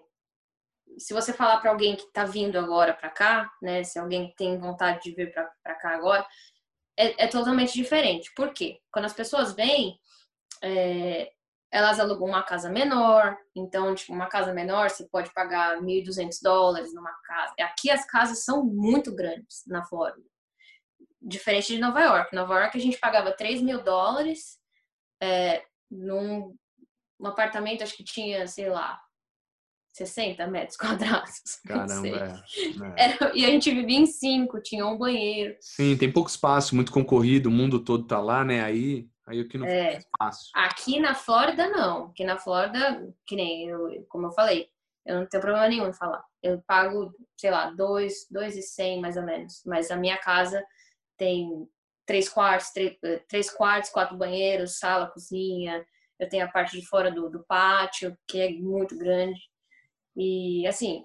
[0.98, 4.58] se você falar para alguém que tá vindo agora para cá, né, se alguém tem
[4.58, 6.26] vontade de vir para cá agora,
[6.94, 8.30] é, é, totalmente diferente.
[8.36, 8.78] Por quê?
[8.92, 9.98] Quando as pessoas vêm,
[10.62, 11.32] é,
[11.70, 16.94] elas alugam uma casa menor, então, tipo, uma casa menor você pode pagar 1.200 dólares
[16.94, 17.54] numa casa.
[17.60, 20.33] Aqui as casas são muito grandes na Flórida
[21.24, 22.34] diferente de Nova York.
[22.34, 24.58] Nova York a gente pagava 3 mil dólares
[25.20, 26.54] é, num
[27.20, 29.00] um apartamento, acho que tinha, sei lá,
[29.92, 31.60] 60 metros quadrados.
[31.66, 33.04] Caramba, é, é.
[33.04, 35.56] Era, e a gente vivia em cinco, tinha um banheiro.
[35.60, 38.62] Sim, tem pouco espaço, muito concorrido, o mundo todo tá lá, né?
[38.62, 40.50] Aí, aí o que não é, espaço.
[40.54, 42.06] Aqui na Flórida, não.
[42.06, 44.68] Aqui na Flórida, que nem eu, como eu falei,
[45.06, 46.24] eu não tenho problema nenhum em falar.
[46.42, 49.62] Eu pago, sei lá, dois, dois e cem mais ou menos.
[49.64, 50.64] Mas a minha casa
[51.16, 51.68] tem
[52.06, 55.84] três quartos, três, eh, três quartos, quatro banheiros, sala, cozinha.
[56.18, 59.40] Eu tenho a parte de fora do, do pátio, que é muito grande.
[60.16, 61.04] E, assim,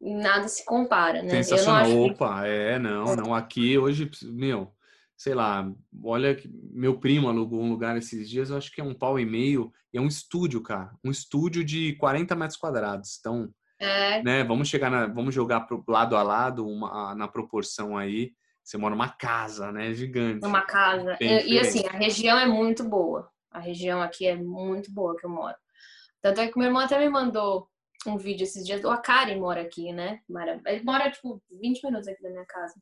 [0.00, 1.42] nada se compara, né?
[1.42, 1.88] Sensacional.
[1.88, 3.34] Eu não acho Opa, é, não, não.
[3.34, 4.72] Aqui hoje, meu,
[5.16, 5.70] sei lá,
[6.02, 6.36] olha,
[6.72, 9.72] meu primo alugou um lugar esses dias, eu acho que é um pau e meio,
[9.92, 10.92] e é um estúdio, cara.
[11.04, 13.18] Um estúdio de 40 metros quadrados.
[13.20, 14.22] Então, é.
[14.22, 18.32] né, vamos chegar na, vamos jogar pro lado a lado, uma, na proporção aí.
[18.70, 19.92] Você mora numa casa, né?
[19.92, 20.46] Gigante.
[20.46, 21.16] Uma casa.
[21.20, 23.28] E, e, assim, a região é muito boa.
[23.50, 25.56] A região aqui é muito boa que eu moro.
[26.22, 27.68] Tanto é que meu irmão até me mandou
[28.06, 28.84] um vídeo esses dias.
[28.84, 30.20] O Akari mora aqui, né?
[30.66, 32.74] Ele mora, tipo, 20 minutos aqui da minha casa.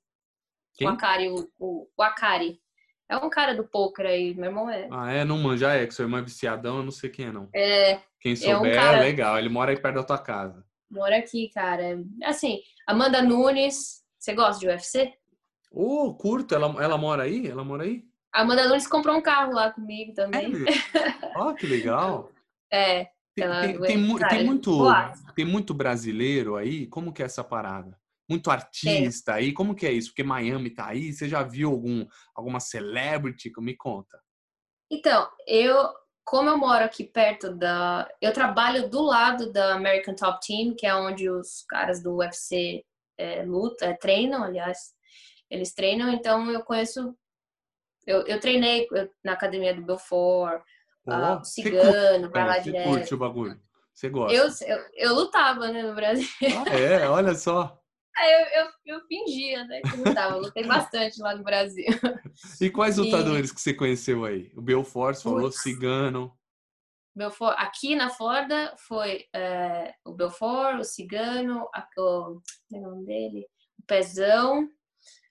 [0.75, 0.87] Quem?
[0.87, 2.61] O Akari, o, o, o Akari.
[3.09, 4.89] É um cara do poker aí, meu irmão é.
[4.93, 5.25] Ah, é?
[5.25, 7.49] Não manja, é que seu irmão é viciadão, eu não sei quem é, não.
[7.55, 9.39] É, Quem É um souber, cara- legal.
[9.39, 10.63] Ele mora aí perto da tua casa.
[10.91, 11.99] mora aqui, cara.
[12.25, 15.15] Assim, Amanda Nunes, você gosta de UFC?
[15.71, 17.47] Ô, curto, ela, ela mora aí?
[17.47, 18.05] Ela mora aí?
[18.33, 20.53] A Amanda Nunes comprou um carro lá comigo É também.
[21.37, 22.31] Ó, que legal.
[22.71, 25.13] É, Tem, tem, tem mu- tem muito, boa.
[25.35, 26.87] tem muito brasileiro aí?
[26.87, 27.99] Como que é essa parada?
[28.29, 29.53] Muito artista aí?
[29.53, 30.11] Como que é isso?
[30.11, 31.13] Porque Miami tá aí.
[31.13, 33.51] Você já viu algum, alguma celebrity?
[33.59, 34.21] Me conta.
[34.91, 35.75] Então, eu,
[36.25, 38.07] como eu moro aqui perto da.
[38.21, 42.85] Eu trabalho do lado da American Top Team, que é onde os caras do UFC
[43.19, 44.93] é, luta, é, treinam, aliás.
[45.51, 47.17] Eles treinam, então eu conheço.
[48.07, 50.63] Eu, eu treinei eu- na academia do Belfort,
[51.05, 52.89] Pô, ah, o você Cigano, vai lá você direto.
[52.89, 53.61] curte o bagulho.
[53.95, 54.65] Você gosta.
[54.67, 56.29] Eu, eu, eu lutava, né, no Brasil.
[56.67, 57.75] Ah, é, olha só.
[58.21, 60.35] Eu, eu, eu fingia, né, que lutava.
[60.35, 61.87] Eu lutei bastante lá no Brasil.
[62.61, 64.51] E quais E- lutadores que você conheceu aí?
[64.57, 65.63] O Belfort, você falou, Putz.
[65.63, 66.37] Cigano.
[67.15, 72.91] Belfort, aqui na Flórida foi é, o Belfort, o Cigano, a, o, como é o
[72.91, 73.47] nome dele?
[73.79, 74.69] O Pezão,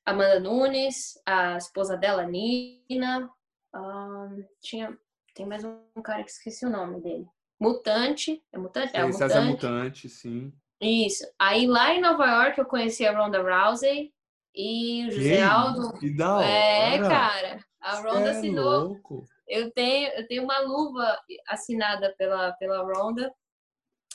[0.07, 3.29] Amanda Nunes, a esposa dela, Nina.
[3.73, 4.97] ahn, tinha,
[5.35, 7.27] tem mais um cara que esqueci o nome dele.
[7.59, 8.95] Mutante, é Mutante?
[8.95, 9.47] É, o Esse é Mutante.
[9.51, 10.53] mutante, sim.
[10.79, 11.25] Isso.
[11.37, 14.13] Aí lá em Nova York eu conheci a Ronda Rousey
[14.55, 15.91] e o José Aldo.
[15.99, 16.45] Que da hora.
[16.47, 17.59] É, cara.
[17.81, 19.25] A Ronda Cê é assinou louco.
[19.45, 23.29] eu tenho, eu tenho uma luva assinada pela, pela Ronda.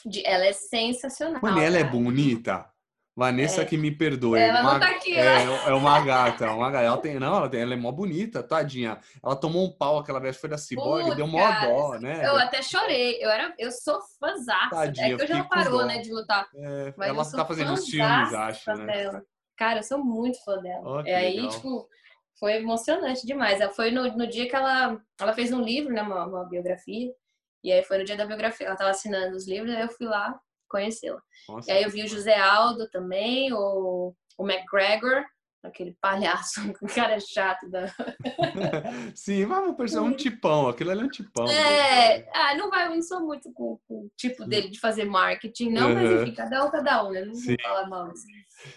[0.07, 1.43] De, ela é sensacional.
[1.43, 1.93] Mano, ela é cara.
[1.93, 2.72] bonita.
[3.15, 3.65] Vanessa É.
[3.65, 4.41] que me perdoe.
[4.41, 5.63] Ela não Uma- tá aqui, é, né?
[5.67, 6.85] é uma gata, é uma gata.
[6.85, 8.99] Ela tem, não, ela, tem, ela é mó bonita, tadinha.
[9.23, 12.27] Ela tomou um pau aquela vez, foi da Cyborg, deu mó dó, né?
[12.27, 13.23] Eu até chorei.
[13.23, 14.71] Eu, era, eu sou fãzaça.
[14.71, 16.49] Tadinha, é que eu já não parou, né, de lutar.
[16.55, 18.87] É, Mas ela tá fazendo os filmes, acho, né?
[18.87, 19.23] dela.
[19.59, 21.03] Cara, eu sou muito fã dela.
[21.05, 21.51] Que e aí, legal.
[21.51, 21.89] tipo,
[22.41, 23.61] foi emocionante demais.
[23.61, 27.13] Ela Foi no, no dia que ela, ela fez um livro, né, uma, uma biografia.
[27.63, 28.67] E aí foi no dia da biografia.
[28.67, 30.41] Ela tava assinando os livros, aí eu fui lá
[30.73, 31.23] conhecê-la.
[31.69, 35.23] E aí eu vi o José Aldo também, o, o McGregor,
[35.63, 37.87] aquele palhaço, um cara chato da.
[39.15, 41.47] Sim, mas vou perceber um tipão, aquilo ali é um tipão.
[41.49, 45.05] É, ah, não vai, eu não sou muito com, com o tipo dele de fazer
[45.05, 46.23] marketing, não, mas Uhum.
[46.23, 47.25] enfim, cada um, cada um, né?
[47.25, 47.57] Não Sim.
[47.57, 48.13] vou falar mal.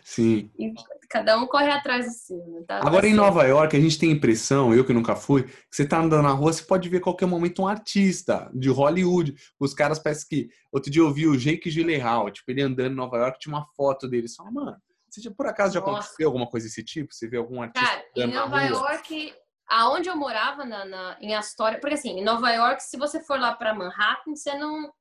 [0.03, 0.49] Sim.
[0.57, 0.73] E
[1.09, 2.63] cada um corre atrás do seu, né?
[2.67, 3.23] Tá, Agora em certo.
[3.23, 6.23] Nova York, a gente tem a impressão, eu que nunca fui, que você tá andando
[6.23, 9.35] na rua, você pode ver a qualquer momento um artista de Hollywood.
[9.59, 10.49] Os caras parecem que.
[10.71, 13.65] Outro dia eu vi o Jake Gyllenhaal, tipo, ele andando em Nova York, tinha uma
[13.75, 14.27] foto dele.
[14.27, 14.75] Só, mano,
[15.15, 15.91] você já, por acaso já Nossa.
[15.99, 17.13] aconteceu alguma coisa desse tipo?
[17.13, 18.61] Você vê algum artista Cara, em Nova?
[18.63, 19.33] York,
[19.67, 23.39] aonde eu morava, na, na- em Astoria, porque assim, em Nova York, se você for
[23.39, 24.91] lá pra Manhattan, você não.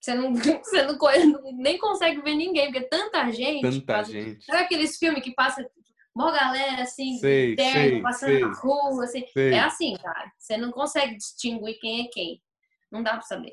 [0.00, 3.62] Você não, você não, nem consegue ver ninguém, porque tanta gente.
[3.62, 4.44] Tanta passa- gente.
[4.44, 5.68] Sabe aqueles filmes que passa
[6.16, 8.40] mó galera assim, Sei, terno, sei, passando sei.
[8.40, 9.26] na rua, assim.
[9.28, 9.52] Sei.
[9.54, 10.32] É assim, cara.
[10.36, 12.42] Você não consegue distinguir quem é quem.
[12.90, 13.52] Não dá pra saber.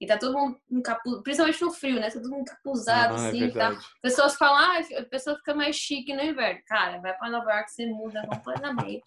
[0.00, 2.10] E tá todo mundo encapuzado, principalmente no frio, né?
[2.10, 3.38] Tá todo mundo encapuzado, Ah, é assim.
[3.50, 3.68] tá.
[3.70, 3.86] verdade.
[4.02, 6.60] Pessoas falam, ah, a pessoa fica mais chique no inverno.
[6.66, 9.04] Cara, vai pra Nova York, você muda completamente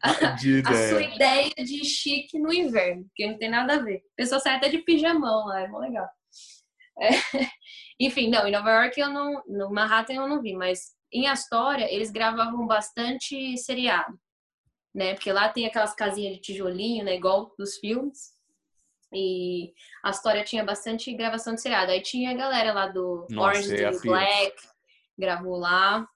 [0.40, 1.50] De a sua ideia.
[1.56, 3.96] de chique no inverno, porque não tem nada a ver.
[3.96, 6.08] A pessoa sai até de pijamão lá, é mó legal.
[7.00, 7.10] É.
[8.00, 11.88] Enfim, não, em Nova York eu não, no Manhattan eu não vi, mas em Astoria
[11.94, 14.18] eles gravavam bastante seriado,
[14.92, 15.14] né?
[15.14, 17.14] Porque lá tem aquelas casinhas de tijolinho, né?
[17.14, 18.36] Igual dos filmes.
[19.12, 21.90] E a Astoria tinha bastante gravação de seriado.
[21.92, 23.98] Aí tinha a galera lá do Nossa, Orange é the.
[24.06, 24.54] Black,
[25.18, 26.06] gravou lá.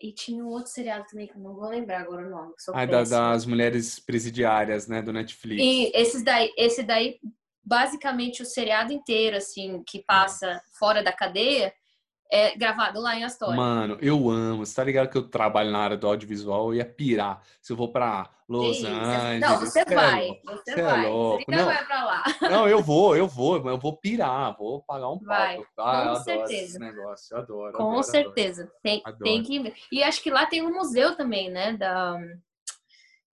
[0.00, 2.54] E tinha um outro seriado também que eu não vou lembrar agora o nome.
[2.58, 5.62] sou Ah, da- das mulheres presidiárias, né, do Netflix.
[5.62, 7.18] E esses daí, esse daí,
[7.64, 11.72] basicamente o seriado inteiro, assim, que passa fora da cadeia,
[12.30, 13.56] é gravado lá em Astoria.
[13.56, 14.64] Mano, eu amo.
[14.66, 16.68] Você tá ligado que eu trabalho na área do audiovisual?
[16.68, 17.42] Eu ia pirar.
[17.62, 19.40] Se eu vou pra Los Sim, Angeles.
[19.40, 20.40] Não, você cê é vai.
[20.44, 21.06] Você Cê é vai.
[21.08, 21.44] louco.
[21.44, 21.72] Você ainda Não.
[21.74, 22.24] vai pra lá.
[22.42, 25.26] Não, eu vou, eu vou, mas eu vou pirar, vou pagar um pau.
[25.26, 26.78] Vai, Ah, eu com adoro certeza.
[26.78, 27.72] negócio, eu adoro.
[27.76, 28.70] Com adoro, certeza.
[28.82, 29.24] Tem, Adoro.
[29.24, 29.74] tem que.
[29.90, 31.72] E acho que lá tem um museu também, né?
[31.72, 32.16] Da...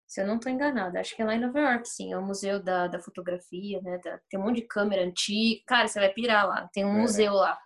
[0.07, 2.11] Se eu não tô enganada, acho que é lá em Nova York, sim.
[2.11, 3.97] É o museu da, da fotografia, né?
[4.03, 5.61] da- Tem um monte de câmera antiga.
[5.65, 6.69] Cara, você vai pirar lá.
[6.73, 7.01] Tem um É.
[7.01, 7.57] museu lá.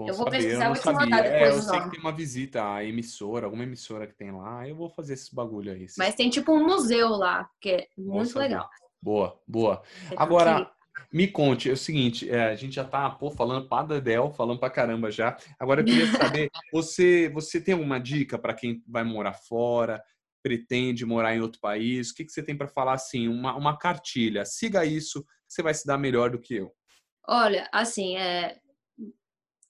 [0.00, 1.22] Bom Eu vou saber, pesquisar, eu vou te mandar sabia.
[1.24, 4.66] depois É, eu sei que tem uma visita à emissora, alguma emissora que tem lá.
[4.66, 5.84] Eu vou fazer esse bagulho aí.
[5.98, 8.66] Mas tem tipo um museu lá, que é muito legal.
[9.02, 9.82] Boa, boa.
[10.08, 10.70] Tem Agora, que-
[11.12, 14.58] me conte, é o seguinte, é, a gente já tá, pô, falando pra Dedel, falando
[14.58, 15.36] pra caramba já.
[15.58, 16.06] Agora eu queria
[16.46, 20.02] saber, você, você tem alguma dica para quem vai morar fora,
[20.42, 22.08] pretende morar em outro país?
[22.08, 24.46] O que, que você tem para falar assim, uma, uma cartilha?
[24.46, 26.72] Siga isso, você vai se dar melhor do que eu.
[27.28, 28.58] Olha, assim, é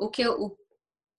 [0.01, 0.57] o que eu o-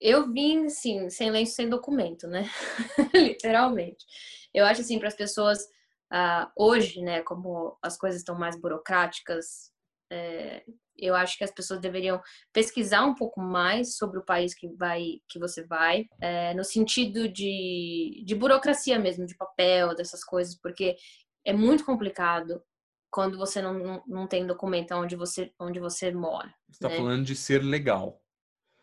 [0.01, 2.49] eu vim assim, sem lenço, sem documento, né?
[3.13, 4.05] Literalmente.
[4.53, 5.67] Eu acho assim para as pessoas
[6.11, 9.71] Uh, hoje, né, como as coisas estão mais burocráticas,
[10.11, 10.61] é,
[10.97, 12.21] eu acho que as pessoas deveriam
[12.51, 17.29] pesquisar um pouco mais sobre o país que vai que você vai, é, no sentido
[17.29, 20.97] de, de burocracia mesmo, de papel, dessas coisas, porque
[21.45, 22.61] é muito complicado
[23.09, 26.53] quando você não, não, não tem documento onde você, onde você mora.
[26.69, 26.97] Você está né?
[26.97, 28.21] falando de ser legal.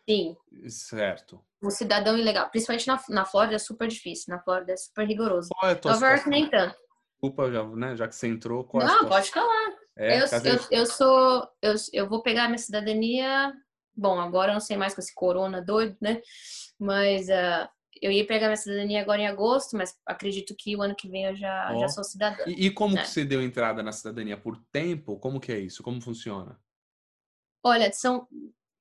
[0.09, 0.35] Sim.
[0.67, 1.39] Certo.
[1.61, 2.49] Um cidadão ilegal.
[2.49, 4.33] Principalmente na, na Flórida é super difícil.
[4.33, 5.49] Na Flórida é super rigoroso.
[5.51, 6.75] Qual é Nova York nem tanto.
[7.11, 8.63] Desculpa, já, né, já que você entrou.
[8.63, 9.73] Qual não, pode falar.
[9.95, 11.47] É, eu, eu, eu, sou.
[11.61, 13.53] Eu, eu vou pegar minha cidadania.
[13.95, 16.21] Bom, agora eu não sei mais com esse corona doido, né?
[16.79, 17.69] Mas uh,
[18.01, 21.25] eu ia pegar minha cidadania agora em agosto, mas acredito que o ano que vem
[21.25, 21.79] eu já, oh.
[21.81, 22.43] já sou cidadã.
[22.47, 23.01] E, e como é.
[23.01, 24.37] que você deu entrada na cidadania?
[24.37, 25.19] Por tempo?
[25.19, 25.83] Como que é isso?
[25.83, 26.57] Como funciona?
[27.61, 28.25] Olha, são,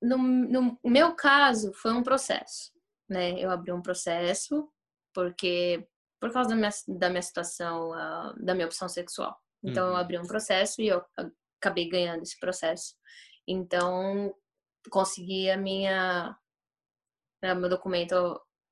[0.03, 2.73] no, no meu caso, foi um processo.
[3.09, 3.39] Né?
[3.39, 4.71] Eu abri um processo
[5.15, 5.87] porque
[6.21, 9.37] por causa da minha, da minha situação, uh, da minha opção sexual.
[9.65, 9.93] Então, uhum.
[9.93, 11.05] eu abri um processo e eu
[11.61, 12.95] acabei ganhando esse processo.
[13.47, 14.35] Então,
[14.91, 16.37] consegui a minha...
[17.43, 18.15] Né, meu documento,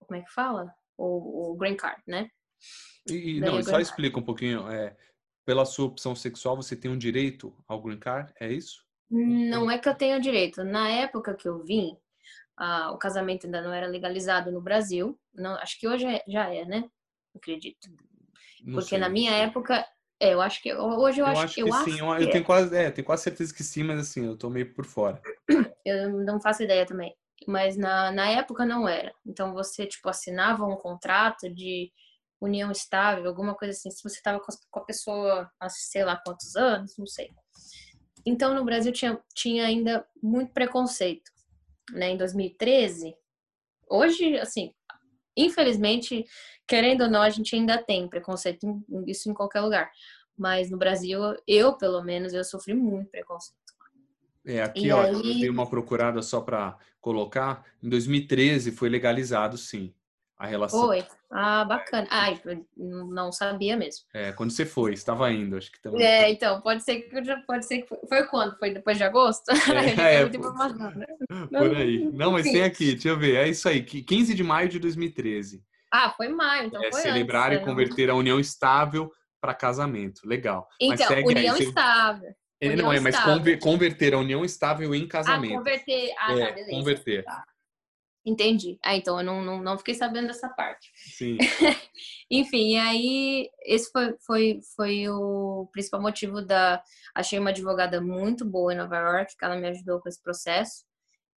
[0.00, 0.72] como é que fala?
[0.98, 2.28] O, o green card, né?
[3.08, 4.68] E, não, só explica um pouquinho.
[4.68, 4.96] É,
[5.44, 8.32] pela sua opção sexual, você tem um direito ao green card?
[8.40, 8.85] É isso?
[9.10, 10.64] Não é que eu tenha direito.
[10.64, 11.96] Na época que eu vim,
[12.60, 15.18] uh, o casamento ainda não era legalizado no Brasil.
[15.34, 16.90] Não, acho que hoje é, já é, né?
[17.36, 17.88] acredito.
[18.64, 19.86] Não Porque sei, na minha época,
[20.18, 22.00] é, eu acho que hoje eu, eu acho, acho que eu sim.
[22.00, 24.72] eu, eu tenho quase, é, tenho quase certeza que sim, mas assim, eu tô meio
[24.74, 25.20] por fora.
[25.84, 27.14] Eu não faço ideia também.
[27.46, 29.12] Mas na, na época não era.
[29.24, 31.92] Então você tipo assinava um contrato de
[32.40, 36.56] união estável, alguma coisa assim, se você estava com a pessoa há sei lá quantos
[36.56, 37.30] anos, não sei.
[38.26, 41.30] Então no Brasil tinha, tinha ainda muito preconceito,
[41.92, 42.10] né?
[42.10, 43.14] Em 2013,
[43.88, 44.74] hoje assim,
[45.36, 46.26] infelizmente
[46.66, 49.90] querendo ou não, a gente ainda tem preconceito, isso em qualquer lugar.
[50.36, 53.56] Mas no Brasil, eu, pelo menos, eu sofri muito preconceito.
[54.44, 55.12] É, aqui, e ó, aí...
[55.12, 57.64] eu dei uma procurada só para colocar.
[57.82, 59.94] Em 2013 foi legalizado, sim,
[60.38, 60.86] a relação.
[60.86, 61.04] Foi.
[61.30, 62.06] Ah, bacana.
[62.10, 62.40] Ai,
[62.76, 64.04] não sabia mesmo.
[64.12, 66.04] É, quando você foi, estava indo, acho que também.
[66.04, 68.56] É, então, pode ser que já pode ser que foi, foi quando?
[68.58, 69.50] Foi depois de agosto?
[69.50, 71.06] É, é por, né?
[71.48, 72.10] por aí.
[72.12, 73.36] Não, mas tem aqui, deixa eu ver.
[73.36, 75.62] É isso aí, 15 de maio de 2013.
[75.90, 77.66] Ah, foi maio, então é, foi Celebrar antes, e né?
[77.66, 79.10] converter a união estável
[79.40, 80.20] para casamento.
[80.26, 80.68] Legal.
[80.80, 82.34] Então, união aí, estável.
[82.60, 85.54] Ele união não é, mas conver, converter a união estável em casamento.
[85.54, 86.12] Ah, converter.
[86.18, 86.70] Ah, tá, é, tá, beleza.
[86.70, 87.24] Converter.
[87.24, 87.44] Tá.
[88.26, 88.76] Entendi.
[88.84, 90.90] Ah, então eu não, não, não fiquei sabendo dessa parte.
[90.96, 91.38] Sim.
[92.28, 96.82] Enfim, e aí esse foi, foi, foi o principal motivo da.
[97.14, 100.84] Achei uma advogada muito boa em Nova York, que ela me ajudou com esse processo.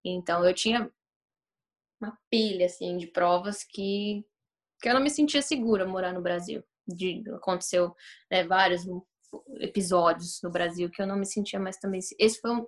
[0.03, 0.89] Então eu tinha
[2.01, 4.25] uma pilha assim de provas que
[4.81, 6.63] que eu não me sentia segura morar no Brasil.
[6.87, 7.93] De, aconteceu
[8.31, 8.83] né, vários
[9.59, 11.99] episódios no Brasil que eu não me sentia mais também.
[12.17, 12.65] Esse foi um,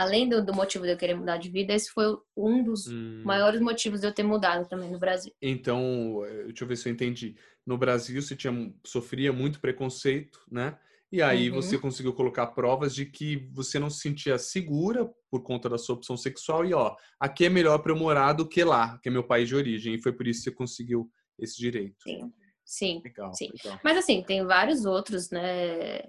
[0.00, 3.22] além do, do, motivo de eu querer mudar de vida, esse foi um dos hum.
[3.22, 5.30] maiores motivos de eu ter mudado também no Brasil.
[5.42, 7.36] Então, eh, deixa eu ver se eu entendi.
[7.66, 10.78] No Brasil, você tinha, sofria muito preconceito, né?
[11.12, 11.60] E aí uhum.
[11.60, 15.96] você conseguiu colocar provas de que você não se sentia segura por conta da sua
[15.96, 19.12] opção sexual e ó, aqui é melhor para eu morar do que lá, que é
[19.12, 19.94] meu país de origem.
[19.94, 21.96] E foi por isso que você conseguiu esse direito.
[22.02, 22.32] Sim,
[22.64, 23.02] sim.
[23.04, 23.50] Legal, sim.
[23.52, 23.80] Legal.
[23.84, 26.08] Mas assim, tem vários outros, né?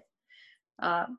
[0.80, 1.10] Ah,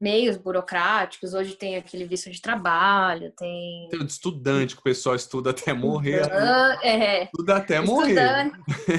[0.00, 1.34] meios burocráticos.
[1.34, 3.88] Hoje tem aquele visto de trabalho, tem.
[3.90, 6.22] Tem o de estudante que o pessoal estuda até morrer.
[6.82, 7.24] É.
[7.24, 8.52] Estuda até morrer.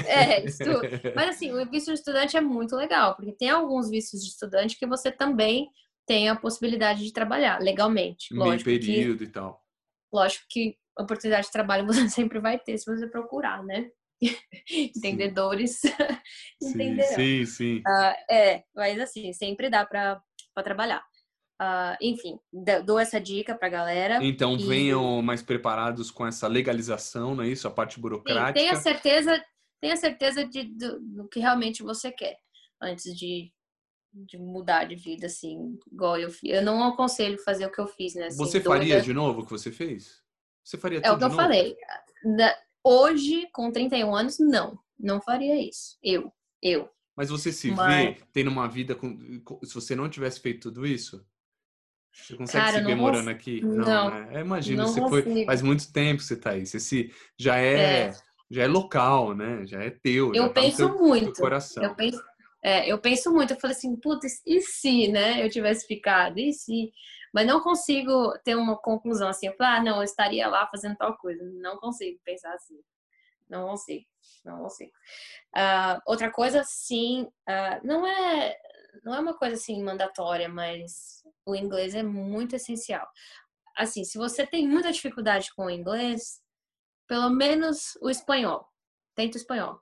[0.06, 0.88] É, estuda.
[1.16, 4.78] Mas assim, o visto de estudante é muito legal, porque tem alguns vistos de estudante
[4.78, 5.68] que você também
[6.06, 8.34] tem a possibilidade de trabalhar legalmente.
[8.34, 9.60] Meio período que, e tal.
[10.12, 13.90] Lógico que oportunidade de trabalho você sempre vai ter se você procurar, né?
[14.70, 15.80] entendedores
[16.62, 17.14] entenderão.
[17.16, 17.78] Sim, sim.
[17.78, 20.22] Uh, é, mas assim, sempre dá para
[20.60, 21.04] trabalhar.
[21.62, 22.40] Uh, enfim,
[22.84, 24.18] dou essa dica para galera.
[24.20, 24.66] Então e...
[24.66, 27.68] venham mais preparados com essa legalização, não é isso?
[27.68, 28.58] A parte burocrática.
[28.58, 29.44] Sim, tenha certeza,
[29.80, 32.36] tenha certeza de, do, do, que realmente você quer
[32.82, 33.52] antes de,
[34.12, 36.50] de mudar de vida, assim, igual eu fiz.
[36.50, 38.26] Eu não aconselho fazer o que eu fiz, né?
[38.26, 40.20] Assim, você faria de novo o que você fez?
[40.64, 41.40] Você faria tudo É o que eu novo?
[41.40, 41.76] falei.
[42.84, 44.76] Hoje, com 31 anos, não.
[44.98, 45.96] Não faria isso.
[46.02, 46.32] Eu.
[46.60, 46.90] Eu.
[47.16, 48.16] Mas você se Mas...
[48.16, 49.16] vê tendo uma vida com.
[49.62, 51.24] Se você não tivesse feito tudo isso?
[52.12, 53.62] Você consegue Cara, se ver morando aqui?
[53.62, 54.40] Não, não né?
[54.40, 55.44] Imagina, você foi.
[55.44, 56.66] Faz muito tempo que você tá aí.
[56.66, 58.12] Você se, já é, é.
[58.50, 59.66] já é local, né?
[59.66, 60.34] Já é teu.
[60.34, 61.32] Eu tá penso teu, muito.
[61.32, 61.82] Teu coração.
[61.82, 62.22] Eu penso,
[62.62, 63.54] é, eu penso muito.
[63.54, 65.44] Eu falei assim, putz, e se, né?
[65.44, 66.38] Eu tivesse ficado?
[66.38, 66.92] E se?
[67.32, 70.96] mas não consigo ter uma conclusão assim, eu falo, ah, não, eu estaria lá fazendo
[70.96, 71.42] tal coisa.
[71.42, 72.78] Não consigo pensar assim.
[73.48, 74.04] não consigo,
[74.44, 74.92] não consigo.
[75.56, 78.56] Uh, outra coisa, sim, uh, não é
[79.02, 83.06] não é uma coisa assim mandatória, mas o inglês é muito essencial.
[83.76, 86.42] Assim, se você tem muita dificuldade com o inglês,
[87.08, 88.68] pelo menos o espanhol.
[89.14, 89.74] Tenta o espanhol.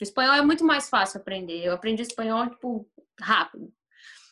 [0.00, 1.64] O espanhol é muito mais fácil aprender.
[1.64, 2.88] Eu aprendi espanhol, tipo,
[3.20, 3.64] rápido.
[3.64, 3.72] O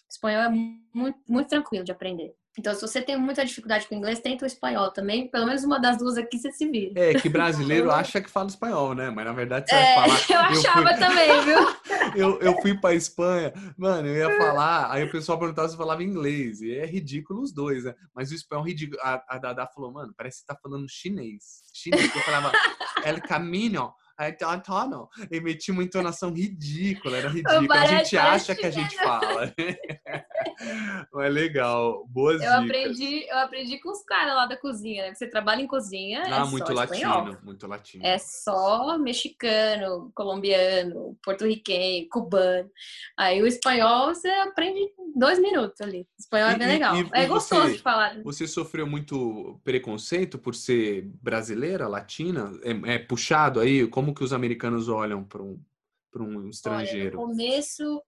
[0.09, 2.36] espanhol é muito, muito tranquilo de aprender.
[2.59, 5.28] Então, se você tem muita dificuldade com o inglês, tenta o espanhol também.
[5.28, 6.92] Pelo menos uma das duas aqui você se vira.
[6.98, 9.11] É, que brasileiro acha que fala espanhol, né?
[9.11, 10.26] Mas na verdade você é, vai falar.
[10.36, 11.07] Eu achava eu fui...
[11.07, 11.76] também, viu?
[12.16, 15.78] eu, eu fui pra Espanha, mano, eu ia falar, aí o pessoal perguntava se eu
[15.78, 16.61] falava inglês.
[16.61, 17.94] E é ridículo os dois, né?
[18.14, 19.00] Mas o espanhol é ridículo.
[19.02, 21.62] A, a Dada falou, mano, parece que você tá falando chinês.
[21.72, 22.14] Chinês.
[22.14, 22.52] Eu falava,
[23.04, 23.92] El Camino.
[24.19, 25.09] Antono.
[25.31, 27.73] E metia uma entonação ridícula, era ridículo.
[27.73, 29.53] A gente acha que a gente fala.
[31.12, 32.07] Mas é legal.
[32.09, 32.64] Boas eu dicas.
[32.64, 35.14] Aprendi, eu aprendi com os caras lá da cozinha, né?
[35.14, 36.23] Você trabalha em cozinha.
[36.27, 37.37] Ah, é muito latino, espanhol.
[37.43, 38.07] muito latino.
[38.07, 42.71] É só mexicano, colombiano, porto-riquenho, cubano.
[43.17, 46.01] Aí o espanhol você aprende em dois minutos ali.
[46.01, 46.97] O espanhol é bem legal.
[46.97, 48.23] E, é gostoso você, de falar.
[48.23, 52.53] Você sofreu muito preconceito por ser brasileira, latina?
[52.62, 53.87] É, é puxado aí?
[53.87, 55.62] Como que os americanos olham para um,
[56.16, 57.18] um estrangeiro?
[57.18, 58.02] Olha, no começo,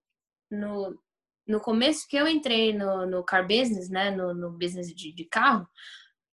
[0.51, 0.99] no,
[1.47, 5.25] no começo que eu entrei no, no car business, né, no, no business de, de
[5.25, 5.69] carro,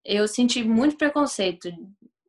[0.03, 1.69] eu senti muito preconceito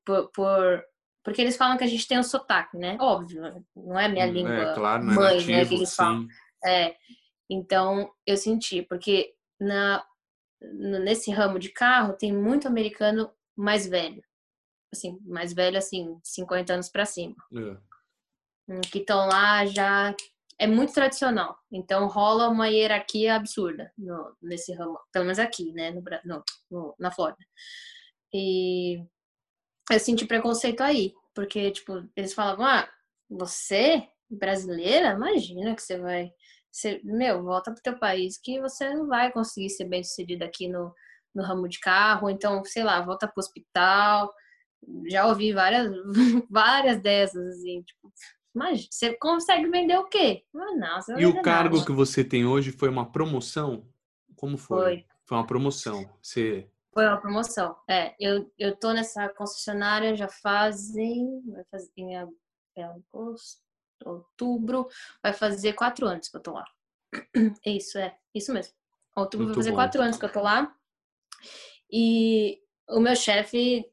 [0.05, 0.85] por, por,
[1.25, 2.97] porque eles falam que a gente tem um sotaque, né?
[3.01, 5.89] Óbvio, não é minha hum, língua é, claro, não é mãe, nativo, né, que eles
[5.91, 5.97] sim.
[5.97, 6.29] falam.
[6.65, 6.97] É,
[7.49, 10.05] então eu senti, porque na
[10.61, 14.23] nesse ramo de carro tem muito americano mais velho.
[14.93, 17.35] Assim, mais velho assim, 50 anos para cima.
[17.55, 17.77] É.
[18.69, 20.15] Hum, que estão lá já
[20.59, 21.59] é muito tradicional.
[21.73, 26.95] Então rola uma hierarquia absurda no, nesse ramo, pelo menos aqui, né, no, no, no,
[26.99, 27.45] na Flórida.
[28.33, 29.03] E
[29.91, 32.89] eu senti preconceito aí, porque tipo eles falavam, ah,
[33.29, 36.33] você brasileira, imagina que você vai,
[36.71, 40.69] você, meu, volta pro teu país que você não vai conseguir ser bem sucedido aqui
[40.69, 40.95] no,
[41.35, 44.33] no ramo de carro, então sei lá, volta pro hospital.
[45.09, 45.91] Já ouvi várias,
[46.51, 48.13] várias dessas, assim, tipo,
[48.55, 50.45] mas você consegue vender o quê?
[50.55, 51.87] Ah, não, e o cargo nada.
[51.87, 53.87] que você tem hoje foi uma promoção?
[54.37, 54.79] Como foi?
[54.79, 56.11] Foi, foi uma promoção.
[56.21, 56.69] Você...
[56.93, 57.77] Foi uma promoção.
[57.89, 61.43] É, eu, eu tô nessa concessionária já fazem.
[61.51, 62.17] Vai fazer em
[62.85, 63.63] agosto,
[64.05, 64.87] outubro.
[65.23, 66.65] Vai fazer quatro anos que eu tô lá.
[67.65, 68.15] Isso, é.
[68.35, 68.75] Isso mesmo.
[69.17, 69.77] Outubro Muito vai fazer bom.
[69.77, 70.75] quatro anos que eu tô lá.
[71.91, 73.91] E o meu chefe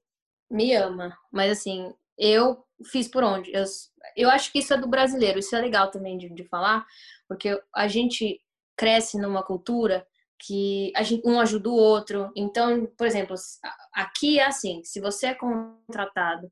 [0.49, 1.17] me ama.
[1.31, 3.51] Mas assim, eu fiz por onde?
[3.53, 3.63] Eu,
[4.15, 6.85] eu acho que isso é do brasileiro, isso é legal também de, de falar,
[7.27, 8.41] porque a gente
[8.75, 10.05] cresce numa cultura
[10.39, 12.31] que a gente, um ajuda o outro.
[12.35, 13.35] Então, por exemplo,
[13.93, 16.51] aqui é assim: se você é contratado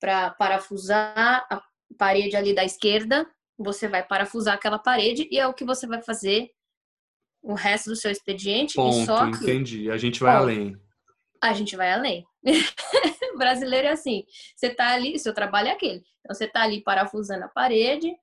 [0.00, 1.62] para parafusar a
[1.96, 6.02] parede ali da esquerda, você vai parafusar aquela parede e é o que você vai
[6.02, 6.50] fazer
[7.42, 8.74] o resto do seu expediente.
[8.74, 9.90] Ponto, e só entendi.
[9.90, 10.76] A gente vai além.
[11.40, 12.26] A gente vai além.
[13.38, 14.24] brasileiro é assim:
[14.54, 16.02] você tá ali, seu trabalho é aquele.
[16.20, 18.14] Então você tá ali parafusando a parede,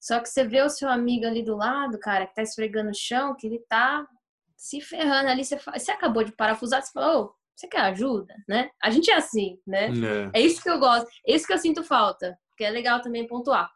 [0.00, 2.94] só que você vê o seu amigo ali do lado, cara, que tá esfregando o
[2.94, 4.06] chão, que ele tá
[4.54, 5.44] se ferrando ali.
[5.44, 8.70] Você, você acabou de parafusar, você falou, oh, você quer ajuda, né?
[8.82, 9.86] A gente é assim, né?
[10.34, 10.40] É.
[10.40, 13.26] é isso que eu gosto, é isso que eu sinto falta, que é legal também
[13.26, 13.70] pontuar,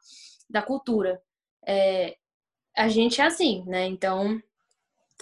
[0.50, 1.20] da cultura.
[1.66, 2.16] É,
[2.76, 3.86] a gente é assim, né?
[3.86, 4.40] Então,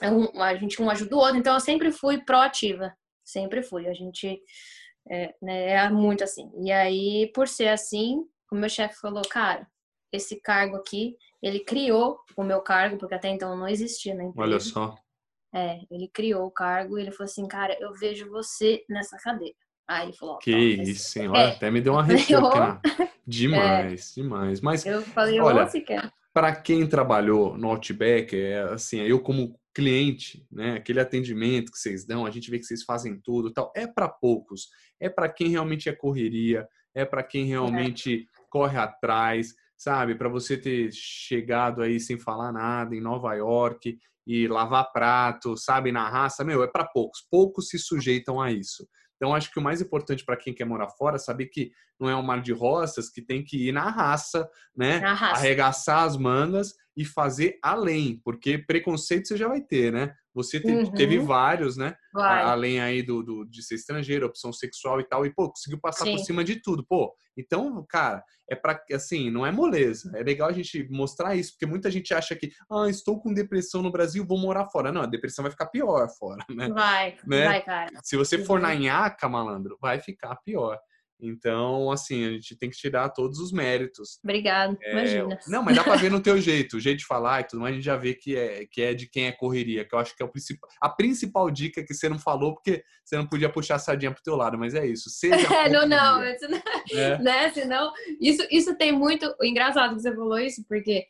[0.01, 0.09] é
[0.43, 1.37] a gente um ajuda o outro.
[1.37, 2.93] Então, eu sempre fui proativa,
[3.25, 3.89] sempre fui.
[3.89, 4.41] A gente
[5.11, 6.51] é, né, é muito assim.
[6.63, 9.67] E aí, por ser assim, o meu chefe falou, cara,
[10.13, 14.49] esse cargo aqui, ele criou o meu cargo, porque até então não existia na empresa.
[14.49, 14.95] Olha só.
[15.55, 19.55] É, ele criou o cargo e ele falou assim, cara, eu vejo você nessa cadeira.
[19.89, 21.29] Aí ele falou, que isso, hein?
[21.29, 21.51] Olha, é.
[21.53, 22.41] até me deu uma arrepio
[23.27, 24.21] Demais, é.
[24.21, 24.61] demais.
[24.61, 25.69] Mas, eu falei, olha,
[26.33, 30.73] para quem trabalhou no Outback, é assim, eu como cliente, né?
[30.73, 33.73] Aquele atendimento que vocês dão, a gente vê que vocês fazem tudo, tal.
[33.77, 34.69] É para poucos.
[35.01, 36.69] É para quem realmente é correria.
[36.95, 38.43] É para quem realmente é.
[38.49, 40.15] corre atrás, sabe?
[40.15, 45.93] Para você ter chegado aí sem falar nada em Nova York e lavar prato, sabe?
[45.93, 47.21] Na raça, meu, é para poucos.
[47.31, 48.87] Poucos se sujeitam a isso.
[49.17, 52.09] Então, acho que o mais importante para quem quer morar fora é saber que não
[52.09, 55.01] é um mar de rosas, que tem que ir na raça, né?
[55.01, 55.41] Na raça.
[55.41, 60.15] Arregaçar as mangas e fazer além, porque preconceito você já vai ter, né?
[60.37, 60.93] Você te, uhum.
[60.93, 61.97] teve vários, né?
[62.13, 62.43] Vai.
[62.43, 66.05] Além aí do, do, de ser estrangeiro, opção sexual e tal, e pô, conseguiu passar
[66.05, 66.13] Sim.
[66.13, 66.85] por cima de tudo.
[66.87, 70.13] Pô, então, cara, é para assim, não é moleza.
[70.15, 73.81] É legal a gente mostrar isso, porque muita gente acha que, ah, estou com depressão
[73.81, 74.93] no Brasil, vou morar fora.
[74.93, 76.69] Não, a depressão vai ficar pior fora, né?
[76.69, 77.45] Vai, né?
[77.47, 77.91] vai, cara.
[78.03, 78.81] Se você for na uhum.
[78.81, 80.79] nhaca, malandro, vai ficar pior.
[81.19, 84.19] Então, assim, a gente tem que tirar todos os méritos.
[84.23, 84.93] Obrigado, é...
[84.93, 85.39] imagina.
[85.49, 87.73] Não, mas dá pra ver no teu jeito, o jeito de falar e tudo mais,
[87.73, 90.15] a gente já vê que é, que é de quem é correria, que eu acho
[90.15, 93.49] que é o principal, a principal dica que você não falou, porque você não podia
[93.49, 95.09] puxar a sardinha pro teu lado, mas é isso.
[95.09, 96.37] Seja é, não, não, é.
[97.19, 97.51] né?
[97.53, 99.35] Senão, isso, isso tem muito.
[99.43, 101.07] Engraçado que você falou isso, porque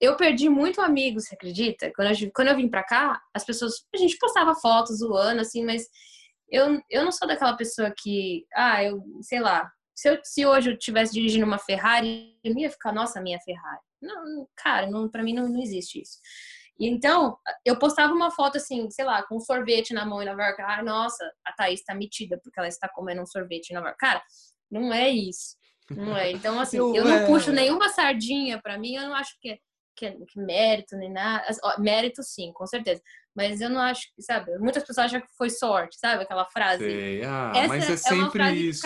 [0.00, 1.92] eu perdi muito amigo, você acredita?
[1.94, 3.74] Quando eu, quando eu vim pra cá, as pessoas.
[3.94, 5.86] A gente postava fotos zoando, assim, mas
[6.54, 8.46] eu, eu não sou daquela pessoa que.
[8.54, 9.70] Ah, eu sei lá.
[9.94, 13.80] Se, eu, se hoje eu estivesse dirigindo uma Ferrari, eu ia ficar, nossa, minha Ferrari.
[14.00, 16.18] Não, cara, não, pra mim não, não existe isso.
[16.78, 20.26] E então, eu postava uma foto assim, sei lá, com um sorvete na mão em
[20.26, 20.62] Nova York.
[20.62, 23.98] Ah, nossa, a Thaís tá metida porque ela está comendo um sorvete Nova York.
[23.98, 24.22] Cara,
[24.70, 25.56] não é isso.
[25.90, 26.32] Não é.
[26.32, 27.26] Então, assim, eu, eu não é...
[27.26, 29.58] puxo nenhuma sardinha pra mim, eu não acho que é
[29.96, 31.44] que, que mérito nem nada.
[31.78, 33.00] Mérito sim, com certeza.
[33.34, 34.56] Mas eu não acho que, sabe?
[34.58, 36.22] Muitas pessoas acham que foi sorte, sabe?
[36.22, 36.84] Aquela frase.
[36.84, 37.24] Sei.
[37.24, 38.82] Ah, Essa mas é, é sempre é isso.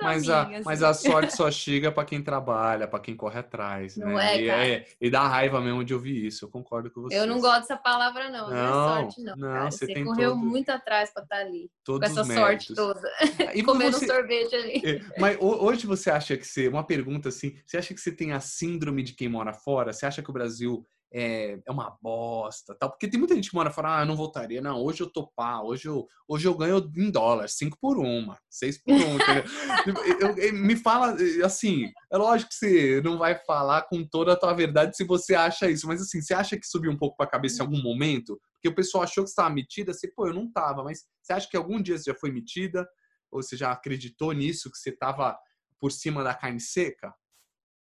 [0.00, 0.64] mas, a, mim, assim.
[0.64, 3.96] mas a sorte só chega para quem trabalha, para quem corre atrás.
[3.98, 4.36] Não né?
[4.36, 4.40] é.
[4.40, 6.46] E, é, e dá raiva mesmo de ouvir isso.
[6.46, 7.18] Eu concordo com você.
[7.18, 8.48] Eu não gosto dessa palavra, não.
[8.48, 9.36] Não, não é sorte, não.
[9.36, 9.70] não.
[9.70, 10.40] Você, você correu todo...
[10.40, 11.70] muito atrás para estar tá ali.
[11.84, 13.08] Todos com essa sorte toda.
[13.54, 14.06] E Comendo você...
[14.06, 14.82] um sorvete ali.
[14.84, 16.68] É, mas hoje você acha que você.
[16.68, 19.92] Uma pergunta assim: você acha que você tem a síndrome de quem mora fora?
[19.92, 22.90] Você acha que o Brasil é, é uma bosta, tal.
[22.90, 24.60] Porque tem muita gente que mora fora, ah, eu não voltaria.
[24.60, 28.38] Não, hoje eu tô pá, hoje eu, hoje eu ganho em dólar, 5 por uma,
[28.48, 29.18] 6 por um.
[30.20, 34.36] eu, eu, me fala, assim, é lógico que você não vai falar com toda a
[34.36, 37.26] tua verdade se você acha isso, mas assim, você acha que subiu um pouco pra
[37.26, 38.40] cabeça em algum momento?
[38.54, 41.32] Porque o pessoal achou que você estava metida, você, pô, eu não tava, mas você
[41.32, 42.88] acha que algum dia você já foi metida?
[43.32, 45.38] Ou você já acreditou nisso, que você tava
[45.78, 47.14] por cima da carne seca?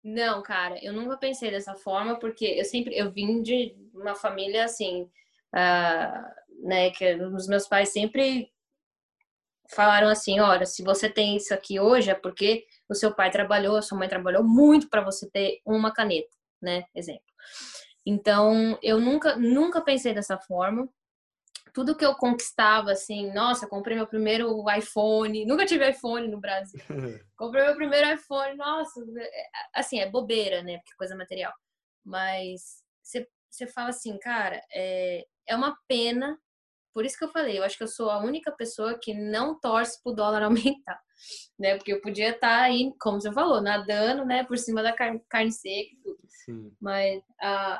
[0.09, 4.65] Não, cara, eu nunca pensei dessa forma, porque eu sempre, eu vim de uma família
[4.65, 5.03] assim,
[5.53, 8.49] uh, né, que os meus pais sempre
[9.69, 13.77] falaram assim, olha, se você tem isso aqui hoje é porque o seu pai trabalhou,
[13.77, 16.31] a sua mãe trabalhou muito para você ter uma caneta,
[16.63, 17.27] né, exemplo.
[18.07, 20.89] Então, eu nunca, nunca pensei dessa forma
[21.77, 26.81] tudo que eu conquistava, assim, nossa, comprei meu primeiro iPhone, nunca tive iPhone no Brasil.
[27.37, 29.31] comprei meu primeiro iPhone, nossa, é,
[29.74, 30.79] assim, é bobeira, né?
[30.79, 31.53] Porque coisa material.
[32.03, 36.41] Mas você fala assim, cara, é, é uma pena.
[36.95, 39.61] Por isso que eu falei, eu acho que eu sou a única pessoa que não
[39.61, 40.99] torce pro dólar aumentar,
[41.59, 41.77] né?
[41.77, 45.20] Porque eu podia estar tá aí, como você falou, nadando, né, por cima da carne,
[45.29, 46.18] carne seca e tudo.
[46.27, 46.74] Sim.
[46.81, 47.79] Mas uh,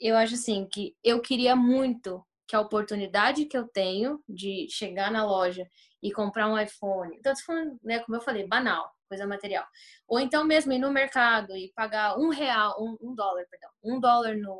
[0.00, 5.10] eu acho assim que eu queria muito que a oportunidade que eu tenho de chegar
[5.10, 5.68] na loja
[6.02, 7.32] e comprar um iPhone, então,
[7.82, 9.66] né, como eu falei, banal, coisa material.
[10.06, 13.98] Ou então mesmo ir no mercado e pagar um real, um, um dólar, perdão, um
[13.98, 14.56] dólar no,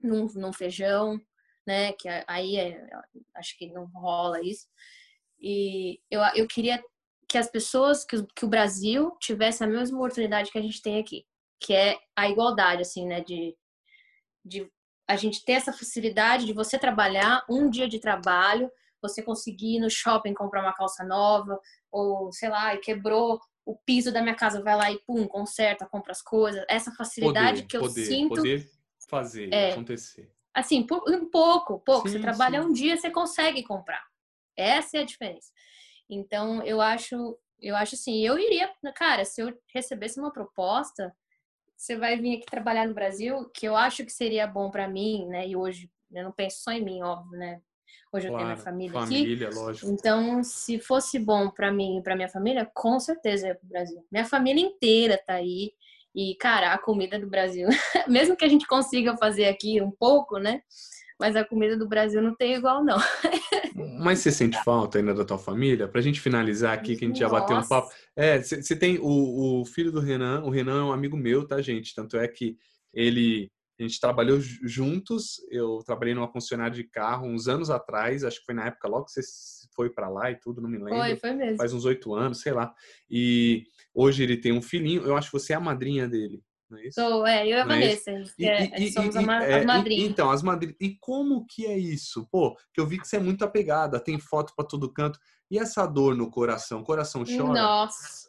[0.00, 1.20] num, num feijão,
[1.66, 2.86] né, que aí é,
[3.34, 4.66] acho que não rola isso.
[5.38, 6.82] E eu, eu queria
[7.28, 11.00] que as pessoas, que, que o Brasil tivesse a mesma oportunidade que a gente tem
[11.00, 11.26] aqui,
[11.60, 13.56] que é a igualdade, assim, né, de,
[14.44, 14.70] de
[15.06, 18.70] a gente ter essa facilidade de você trabalhar um dia de trabalho,
[19.02, 23.76] você conseguir ir no shopping comprar uma calça nova, ou sei lá, e quebrou o
[23.76, 26.64] piso da minha casa, vai lá e pum, conserta, compra as coisas.
[26.68, 28.34] Essa facilidade poder, que eu poder, sinto.
[28.34, 28.70] Poder
[29.08, 30.30] fazer, é, acontecer.
[30.54, 32.08] Assim, um pouco, pouco.
[32.08, 32.68] Sim, você trabalha sim.
[32.68, 34.04] um dia, você consegue comprar.
[34.56, 35.50] Essa é a diferença.
[36.08, 41.14] Então, eu acho, eu acho assim, eu iria, cara, se eu recebesse uma proposta,
[41.84, 45.26] você vai vir aqui trabalhar no Brasil, que eu acho que seria bom para mim,
[45.26, 45.46] né?
[45.46, 47.60] E hoje eu não penso só em mim, óbvio, né?
[48.10, 49.58] Hoje claro, eu tenho minha família, família aqui.
[49.58, 49.90] Lógico.
[49.90, 54.02] Então, se fosse bom para mim e para minha família, com certeza ia pro Brasil.
[54.10, 55.72] Minha família inteira tá aí.
[56.14, 57.68] E, cara, a comida do Brasil,
[58.08, 60.62] mesmo que a gente consiga fazer aqui um pouco, né?
[61.20, 62.96] Mas a comida do Brasil não tem igual, não.
[63.98, 65.88] Mas você sente falta ainda da tua família?
[65.88, 67.90] Pra gente finalizar aqui, que a gente já bateu um papo.
[68.16, 71.60] É, você tem o, o filho do Renan, o Renan é um amigo meu, tá,
[71.60, 71.94] gente?
[71.94, 72.56] Tanto é que
[72.92, 75.40] ele a gente trabalhou juntos.
[75.50, 79.06] Eu trabalhei numa concessionária de carro uns anos atrás, acho que foi na época logo
[79.06, 79.20] que você
[79.74, 81.00] foi para lá e tudo, não me lembro.
[81.00, 81.56] Foi, foi mesmo.
[81.56, 82.72] Faz uns oito anos, sei lá.
[83.10, 85.02] E hoje ele tem um filhinho.
[85.02, 86.40] Eu acho que você é a madrinha dele
[86.74, 87.00] não é isso?
[87.00, 89.64] Sou, é, eu e a é Vanessa, e, é, e, somos e, a, é, as
[89.64, 90.10] madrinhas.
[90.10, 90.76] então, as madrinhas.
[90.80, 92.28] E como que é isso?
[92.30, 95.18] Pô, que eu vi que você é muito apegada, tem foto para todo canto.
[95.50, 96.80] E essa dor no coração?
[96.80, 97.60] O coração chora?
[97.60, 98.28] Nossa,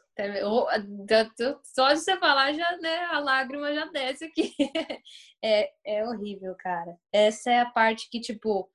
[1.63, 4.53] só de você falar, já, né, a lágrima já desce aqui.
[5.43, 6.95] é, é horrível, cara.
[7.11, 8.69] Essa é a parte que, tipo,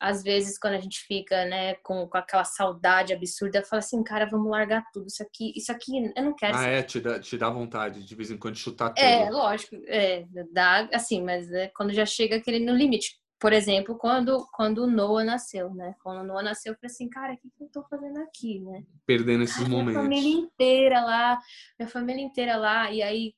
[0.00, 4.24] às vezes, quando a gente fica, né, com, com aquela saudade absurda, fala assim, cara,
[4.24, 5.06] vamos largar tudo.
[5.06, 6.56] Isso aqui, isso aqui, eu não quero.
[6.56, 6.82] Ah, é?
[6.82, 9.28] Te dá, te dá vontade de vez em quando chutar é, tudo.
[9.28, 9.76] É, lógico.
[9.86, 13.20] É, dá, assim, mas é, quando já chega aquele no limite.
[13.38, 15.94] por exemplo, quando, quando o Noah nasceu, né?
[16.02, 18.58] Quando o Noah nasceu, eu falei assim, cara, o que, que eu tô fazendo aqui,
[18.60, 18.82] né?
[19.04, 19.92] Perdendo esses cara, momentos.
[19.92, 21.38] Minha família inteira lá,
[21.78, 22.90] minha família inteira lá.
[22.90, 23.34] E aí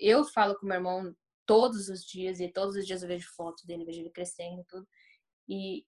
[0.00, 3.66] eu falo com meu irmão todos os dias, e todos os dias eu vejo foto
[3.66, 4.86] dele, vejo ele crescendo e tudo.
[5.48, 5.84] E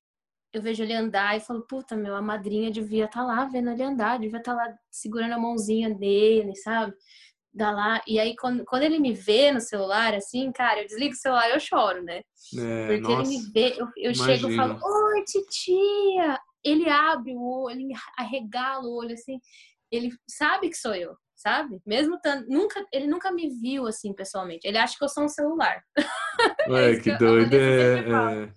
[0.52, 3.70] eu vejo ele andar e falo, puta, meu, a madrinha devia estar tá lá vendo
[3.70, 6.94] ele andar, devia estar tá lá segurando a mãozinha dele, sabe?
[7.52, 8.00] dá lá.
[8.06, 11.48] E aí, quando, quando ele me vê no celular, assim, cara, eu desligo o celular
[11.48, 12.22] e eu choro, né?
[12.58, 16.40] É, Porque nossa, ele me vê, eu, eu chego e falo, oi, titia!
[16.62, 19.40] Ele abre o olho, ele arregala o olho, assim,
[19.90, 21.80] ele sabe que sou eu, sabe?
[21.86, 24.66] Mesmo tanto, nunca, ele nunca me viu assim pessoalmente.
[24.66, 25.82] Ele acha que eu sou um celular.
[26.68, 27.54] Ué, é que, que doido.
[27.54, 28.52] É, é...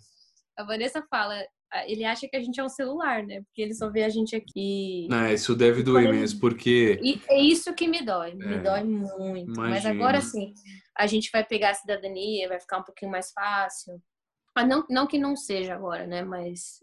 [0.58, 1.42] A Vanessa fala,
[1.88, 3.42] ele acha que a gente é um celular, né?
[3.42, 5.08] Porque ele só vê a gente aqui.
[5.10, 7.00] Não, isso deve doer mesmo, porque.
[7.02, 9.54] E é isso que me dói, me é, dói muito.
[9.54, 9.70] Imagino.
[9.70, 10.54] Mas agora sim,
[10.98, 14.02] a gente vai pegar a cidadania, vai ficar um pouquinho mais fácil.
[14.56, 16.24] Mas não, não que não seja agora, né?
[16.24, 16.80] Mas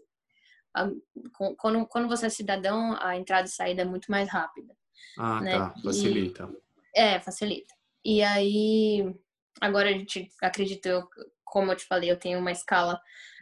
[1.57, 4.73] quando, quando você é cidadão, a entrada e saída é muito mais rápida.
[5.17, 5.57] Ah, né?
[5.57, 5.73] tá.
[5.83, 6.49] Facilita.
[6.95, 7.73] E, é, facilita.
[8.03, 9.15] E aí,
[9.59, 11.07] agora a gente acredita, eu,
[11.51, 12.99] como eu te falei, eu tenho uma escala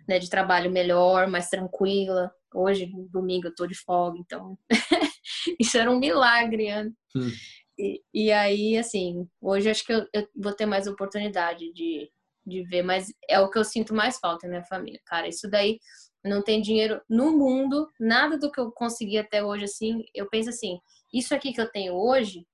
[0.08, 2.34] né, de trabalho melhor, mais tranquila.
[2.54, 4.58] Hoje, domingo, eu tô de folga, então
[5.60, 6.70] isso era um milagre.
[6.70, 6.92] Né?
[7.16, 7.30] Hum.
[7.78, 12.12] E, e, aí, assim, hoje acho que eu, eu, vou ter mais oportunidade de,
[12.46, 15.28] de ver, mas é o que eu sinto mais falta na minha família, cara.
[15.28, 15.78] Isso daí
[16.26, 20.04] não tem dinheiro no mundo, nada do que eu consegui até hoje, assim.
[20.16, 20.80] Eu penso assim,
[21.14, 22.46] isso aqui que eu tenho hoje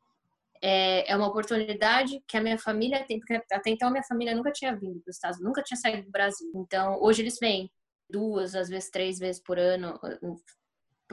[0.62, 4.36] é, é uma oportunidade que a minha família tem, porque até então a minha família
[4.36, 6.52] nunca tinha vindo para os Estados Unidos, nunca tinha saído do Brasil.
[6.56, 7.70] Então, hoje eles vêm
[8.10, 10.00] duas, às vezes três vezes por ano.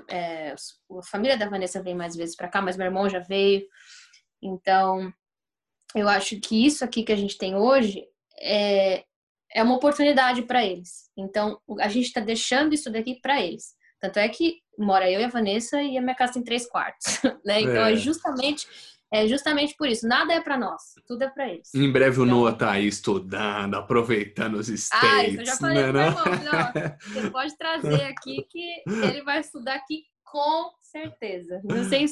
[0.09, 3.67] É, a família da Vanessa vem mais vezes para cá, mas meu irmão já veio.
[4.43, 5.13] Então,
[5.95, 8.07] eu acho que isso aqui que a gente tem hoje
[8.41, 9.05] é,
[9.55, 11.11] é uma oportunidade para eles.
[11.17, 13.75] Então, a gente está deixando isso daqui para eles.
[14.01, 17.21] Tanto é que mora eu e a Vanessa e a minha casa tem três quartos,
[17.45, 17.61] né?
[17.61, 18.67] Então, é, é justamente
[19.13, 20.09] é justamente por isso.
[20.09, 21.75] Nada é para nós, tudo é para eles.
[21.75, 25.09] Em breve o então, Noah tá aí estudando, aproveitando os States.
[25.09, 26.25] Ah, isso eu já falei né, irmão.
[26.25, 31.61] Não, você pode trazer aqui que ele vai estudar aqui com certeza.
[31.91, 32.07] Sem,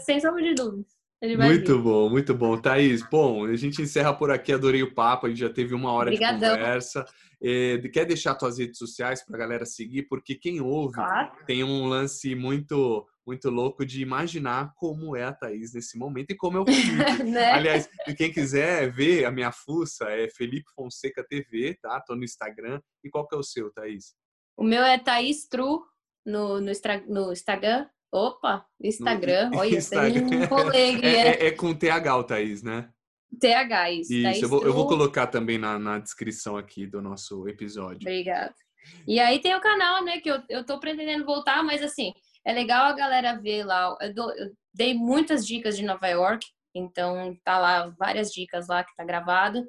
[0.00, 0.95] sem sombra de dúvidas.
[1.22, 1.82] Muito vir.
[1.82, 2.60] bom, muito bom.
[2.60, 5.90] Thaís, bom, a gente encerra por aqui, adorei o papo, a gente já teve uma
[5.92, 6.52] hora Obrigadão.
[6.52, 7.06] de conversa.
[7.42, 10.04] É, quer deixar suas redes sociais para a galera seguir?
[10.04, 11.32] Porque quem ouve claro.
[11.46, 16.36] tem um lance muito muito louco de imaginar como é a Thaís nesse momento e
[16.36, 17.24] como é o Felipe.
[17.24, 17.50] né?
[17.50, 22.00] Aliás, quem quiser ver a minha fuça é Felipe Fonseca TV, tá?
[22.00, 22.80] Tô no Instagram.
[23.02, 24.14] E qual que é o seu, Thaís?
[24.56, 25.84] O meu é Thaís Tru
[26.24, 26.72] no, no,
[27.08, 27.88] no Instagram.
[28.12, 29.50] Opa, Instagram.
[29.50, 30.28] No, Olha, Instagram.
[30.28, 32.88] tem um rolê é, é, é, com TH, o Thaís, né?
[33.40, 34.12] TH, isso.
[34.12, 38.00] Isso, eu vou, eu vou, colocar também na, na descrição aqui do nosso episódio.
[38.02, 38.54] Obrigada.
[39.06, 42.12] E aí tem o canal, né, que eu, eu tô pretendendo voltar, mas assim,
[42.44, 43.96] é legal a galera ver lá.
[44.00, 48.84] Eu, dou, eu dei muitas dicas de Nova York, então tá lá várias dicas lá
[48.84, 49.64] que tá gravado.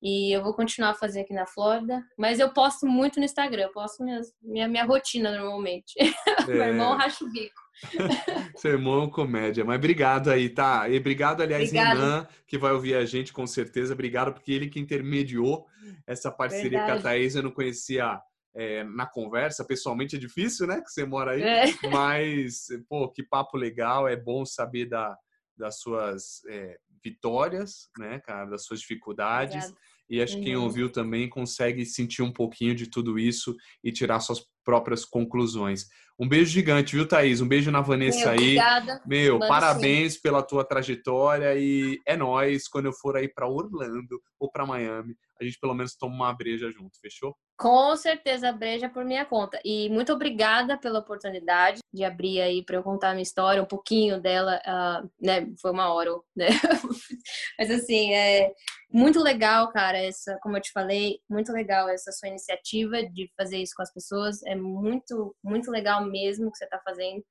[0.00, 2.04] E eu vou continuar a fazer aqui na Flórida.
[2.18, 5.94] Mas eu posto muito no Instagram, eu posto minha, minha, minha rotina normalmente.
[6.44, 6.52] É.
[6.52, 7.63] Meu irmão racha o bico.
[8.56, 9.64] Seu irmão é comédia.
[9.64, 10.88] Mas obrigado aí, tá?
[10.88, 11.96] E obrigado, aliás, Obrigado.
[11.96, 13.94] Renan, que vai ouvir a gente com certeza.
[13.94, 15.66] Obrigado, porque ele que intermediou
[16.06, 16.92] essa parceria Verdade.
[16.92, 17.34] com a Thaís.
[17.34, 18.20] Eu não conhecia
[18.54, 19.64] é, na conversa.
[19.64, 20.80] Pessoalmente é difícil, né?
[20.80, 21.42] Que você mora aí.
[21.42, 21.64] É.
[21.90, 24.06] Mas, pô, que papo legal.
[24.08, 25.16] É bom saber da,
[25.56, 28.50] das suas é, vitórias, né, cara?
[28.50, 29.64] Das suas dificuldades.
[29.64, 29.94] Obrigada.
[30.08, 34.20] E acho que quem ouviu também consegue sentir um pouquinho de tudo isso e tirar
[34.20, 35.86] suas próprias conclusões.
[36.18, 37.40] Um beijo gigante, viu, Thaís?
[37.40, 38.36] Um beijo na Vanessa Meu, aí.
[38.36, 39.02] Obrigada.
[39.04, 40.20] Meu, Mano, parabéns sim.
[40.22, 45.16] pela tua trajetória e é nós quando eu for aí para Orlando ou para Miami,
[45.40, 47.34] a gente pelo menos toma uma breja junto, fechou?
[47.56, 49.60] Com certeza, breja por minha conta.
[49.64, 53.66] E muito obrigada pela oportunidade de abrir aí para eu contar a minha história, um
[53.66, 55.46] pouquinho dela, uh, né?
[55.60, 56.48] Foi uma hora, né?
[57.58, 58.52] Mas assim, é
[58.92, 63.58] muito legal, cara, essa, como eu te falei, muito legal essa sua iniciativa de fazer
[63.58, 64.42] isso com as pessoas.
[64.44, 67.24] É muito, muito legal mesmo que você está fazendo.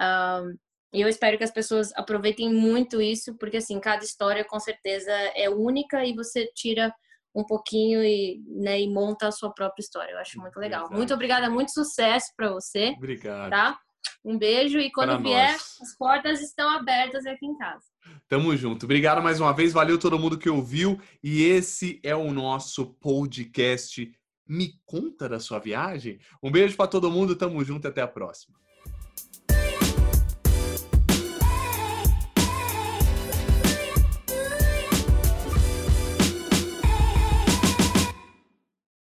[0.00, 0.56] Um,
[0.94, 5.10] e eu espero que as pessoas aproveitem muito isso, porque assim, cada história com certeza
[5.34, 6.94] é única e você tira
[7.34, 10.12] um pouquinho e, né, e monta a sua própria história.
[10.12, 10.82] Eu acho muito legal.
[10.82, 10.94] Exato.
[10.94, 12.94] Muito obrigada, muito sucesso para você.
[12.98, 13.50] Obrigado.
[13.50, 13.78] Tá?
[14.24, 15.78] Um beijo e quando pra vier, nós.
[15.80, 17.84] as portas estão abertas aqui em casa.
[18.28, 18.84] Tamo junto.
[18.84, 19.72] Obrigado mais uma vez.
[19.72, 21.00] Valeu todo mundo que ouviu.
[21.22, 24.12] E esse é o nosso podcast
[24.46, 26.18] Me Conta da Sua Viagem.
[26.42, 27.36] Um beijo para todo mundo.
[27.36, 27.88] Tamo junto.
[27.88, 28.56] Até a próxima.